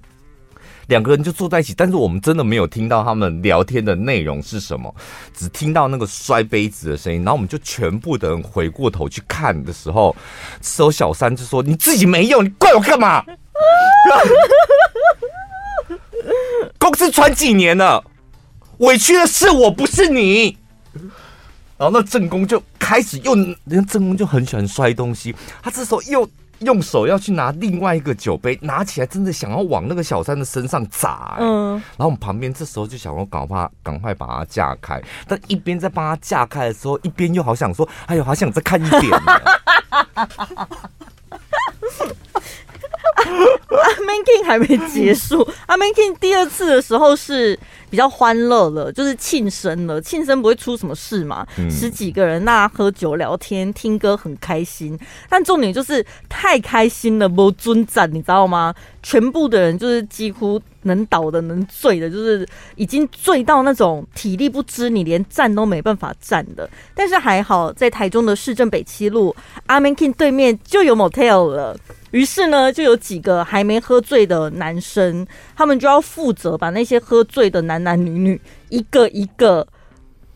[0.87, 4.95] 两个人就坐在一起，但是我们真的没有听到他们聊天的内容是什么，
[5.35, 7.19] 只听到那个摔杯子的声音。
[7.25, 10.15] 然后我们就全部的人回过头去看的时候，
[10.61, 13.25] 这时候小三就说：“你自己没用，你怪我干嘛？
[16.79, 18.05] 公司传几年了，
[18.79, 20.57] 委屈的是我，不是你。”
[21.79, 39.03] 然后那正宫就开始又，人家正宫就很喜欢摔东西，他这时候又用手要去拿另外一个酒杯，拿起来真的想要往那个小三的身上砸，欸，嗯，然后我们旁边这时候就想说赶快赶快把他架开，但一边在帮他架开的时候，一边又好想说，哎呦，好想再看一点。
[40.15, 40.29] 阿
[43.27, 47.59] Man King 还没结束，阿 Man King 第二次的时候是
[47.91, 50.01] 比较欢乐了，就是庆生了。
[50.01, 51.47] 庆生不会出什么事嘛？
[51.59, 54.99] 嗯、十几个人，大家喝酒聊天、听歌，很开心。
[55.29, 58.75] 但重点就是太开心了，不尊赞，你知道吗？
[59.03, 66.69] 全部的人就是几乎能倒的、能醉的，就是已经醉到那种体力不支，你连站都没办法站的。
[66.95, 69.35] 但是还好，在台中的市政北七路，
[69.67, 71.77] 阿曼 King 对面就有 motel 了。
[72.11, 79.67] 于是呢，就有几个还没喝醉的男生，他们就要负责把那些喝醉的男男女女一个一个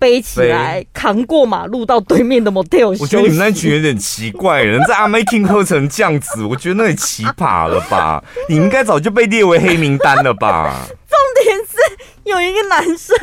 [0.02, 2.98] 背起来，扛过马路到对面的 motel。
[3.00, 8.22] 我觉得你们那群有点奇怪，人在阿 Man King 喝成这样子， 我觉得那也奇葩了吧？
[8.48, 10.84] 你应该早就被列为黑名单了吧？
[11.08, 11.76] 重点是
[12.24, 13.16] 有一个男生，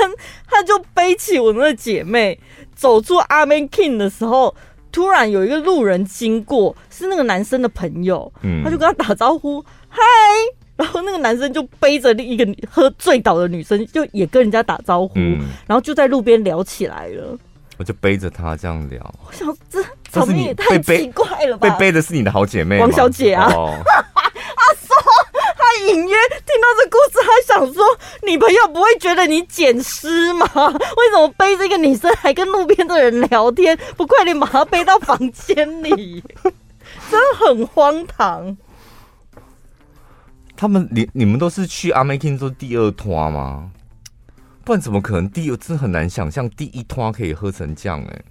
[0.48, 2.40] 他就背起我们的姐妹
[2.74, 4.56] 走出阿 Man King 的时候。
[4.92, 10.02] 突然有一个路人经过，是那个男生的朋友，嗯，他就跟他打招呼，嗨，
[10.80, 17.38] 然后那个男生就背着另一个喝醉倒的女生，就也跟人家打招呼，嗯，然后就在路边聊起来了。
[17.78, 21.70] 我就背着她这样聊，我想这场面也太奇怪了吧？
[21.70, 23.52] 被背的是你的好姐妹王小姐啊。
[23.54, 23.78] 哦
[25.88, 26.16] 隐约
[26.46, 27.84] 听到这故事，他想说，
[28.26, 30.46] 你朋友不会觉得你捡尸吗？
[30.56, 33.78] 为什么背着一个女生还跟路边的人聊天？
[33.96, 36.22] 不快点把她背到房间里，
[37.10, 38.58] 真的很荒唐。
[40.60, 43.72] 他们，你你们都是去阿 Man King 做第二拖吗？
[44.66, 45.56] 不然怎么可能第二？
[45.56, 48.26] 真的很难想象第一拖可以喝成这样哎、欸。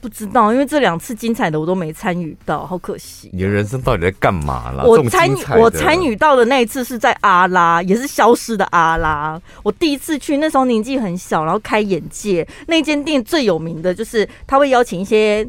[0.00, 3.28] 不知道，因为这两次精彩的我都没参与到，好可惜。
[3.34, 4.82] 你的人生到底在干嘛啦？
[4.82, 9.38] 我参与我参与到的那一次是在阿拉，也是消失的阿拉。
[9.62, 12.48] 我第一次去，那时候年纪很小，然后开眼界。
[12.66, 15.46] 那间店最有名的就是他会邀请一些。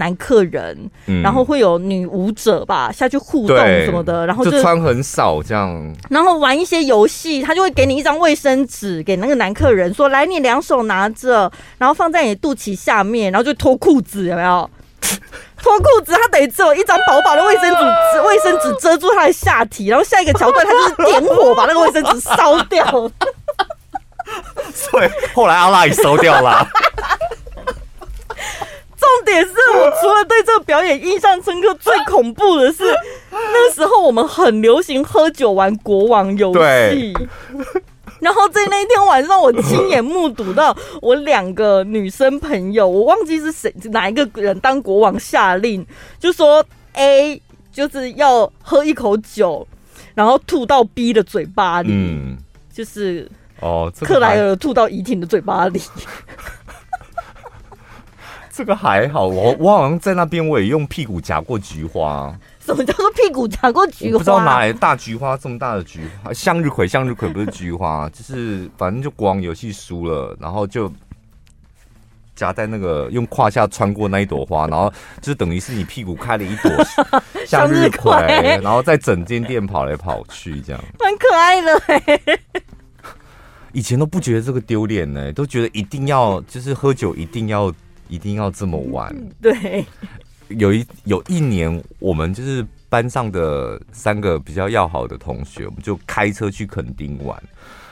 [0.00, 14.68] 男客人，嗯、然后会有女舞者吧下去互动什么的，然后就，就穿很少这样，然后玩一些游戏，他就会给你一张卫生纸，给那个男客人说：“来，你两手拿着，然后放在你肚脐下面，然后就脱裤子，有没有？
[15.62, 22.82] 脱裤子，他等于只有一张薄薄的卫生纸，卫生纸遮住他的下体，然后下一个桥段，他就是点火把那个卫生纸烧掉。
[24.72, 26.66] 所以后来阿拉也收掉了。
[29.00, 32.84] 重点是我除了对这个表演印象深刻，最恐怖的是
[33.32, 36.52] 那时候我们很流行喝酒玩国王游
[36.92, 37.14] 戏，
[38.20, 45.86] 然后在那一天晚上，我亲眼目睹到我两个女生朋友，我忘记是谁哪一个人当国王下令，
[46.18, 47.40] 就说 A
[47.72, 49.66] 就是要喝一口酒，
[50.14, 52.36] 然后吐到 B 的嘴巴里，嗯，
[52.70, 53.26] 就是
[53.60, 55.80] 哦，克莱尔吐到怡婷的嘴巴里。
[58.52, 62.36] 这个还好，我 我好像在那边我也用屁股夹过菊花。
[62.58, 64.18] 什么叫做屁股夹过菊花？
[64.18, 70.92] 不知道哪来的大菊花，这么大的菊花，向日葵，向日葵不是菊花， 就是反正就国王游戏输了，然后就
[72.36, 76.70] 夹在那个用胯下穿过那一朵花，然后就等于是你屁股开了一朵
[77.46, 78.12] 向日葵，
[78.62, 82.20] 然后在整间店跑来跑去，这样蛮可爱的哎。
[83.72, 87.72] 以前都不觉得这个丢脸呢，都觉得一定要就是喝酒一定要。
[88.10, 89.14] 一定要这么玩？
[89.40, 89.86] 对，
[90.48, 97.40] 有一有一年，我们就是班上的三个比较要好的同学，我们就开车去垦丁玩。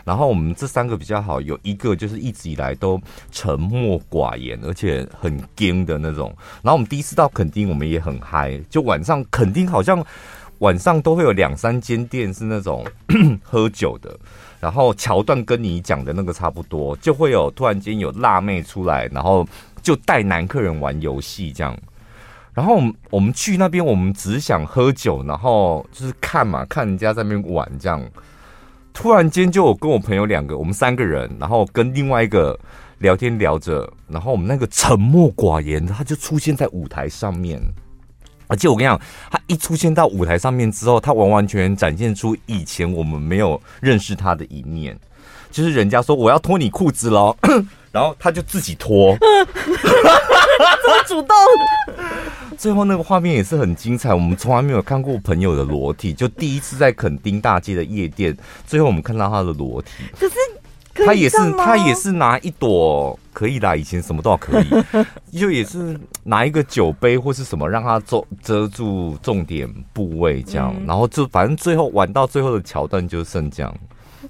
[0.04, 2.98] 然后我们这三个比较好，有一个就是一直以来都
[3.30, 6.34] 沉默寡言，而且很惊的那种。
[6.62, 10.02] 然后我们第一次到垦丁，我们也很嗨，就晚上垦丁好像
[10.60, 12.86] 晚上都会有两三间店是那种
[13.44, 14.18] 喝酒的。
[14.60, 19.46] 然后桥段跟你讲的那个差不多，就会有突然间有辣妹出来，然后。
[19.82, 21.76] 就带男客人玩游戏这样，
[22.54, 28.02] 然后我们我们去那边，我们只想喝酒，然后就是看嘛，看人家在那边玩这样。
[28.92, 32.58] 突然间，就我跟我朋友两个，我们三个人，然后跟另外一个
[32.98, 37.62] 聊天聊着，然后我们那个沉默寡言的他就出现在舞台上面，
[38.48, 39.00] 而且我跟你讲，
[39.30, 44.98] 他一出现到舞台上面之后，他完完全全展现出以前我们没有认识他的一面，
[45.52, 47.36] 就是人家说我要脱你裤子喽，
[47.92, 51.36] 然后他就自己脱， 这么主动。
[52.58, 58.36] 最后那个画面也是很精彩，我们从来没有看过朋友的裸体，就第一次在垦丁大街的夜店，
[58.66, 59.90] 最后我们看到他的裸体。
[60.18, 60.34] 可是。
[61.06, 64.68] 他也是，他也是拿一朵可以啦，以前什么都要可以，
[65.38, 73.72] 就也是拿一个酒杯或是什么，让他遮遮住重点部位这样，嗯、然后就反正最后玩到最后的桥段就剩这样，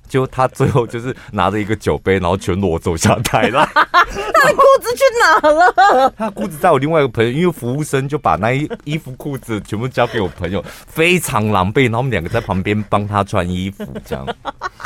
[0.08, 3.68] 就他最后就是拿着一个酒杯，然后全裸走下台了。
[3.74, 6.14] 他的裤子去哪了？
[6.16, 14.26] 他的裤子在我另外一个朋友，因为服务生就把那一衣服裤子全部交给我朋友，非常狼狈，然后我们两个在旁边帮他穿衣服这样。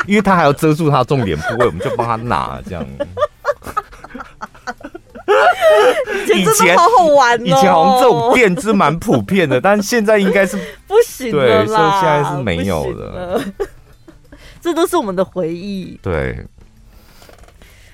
[0.07, 2.85] 因为他还要遮住他的重点部位，我们就帮他拿这样。
[6.35, 10.57] 以前好好玩哦，以前好像这种店是蛮普遍的，但是现在应该是
[10.89, 13.41] 不行对，所以现在是没有了。
[14.63, 15.99] 这都是我们的回忆。
[16.01, 16.47] 对，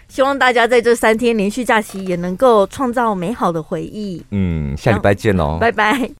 [0.07, 4.23] 希望大家在这三天连续假期也能够创造美好的回忆。
[4.31, 6.11] 嗯，下礼拜见喽，拜拜。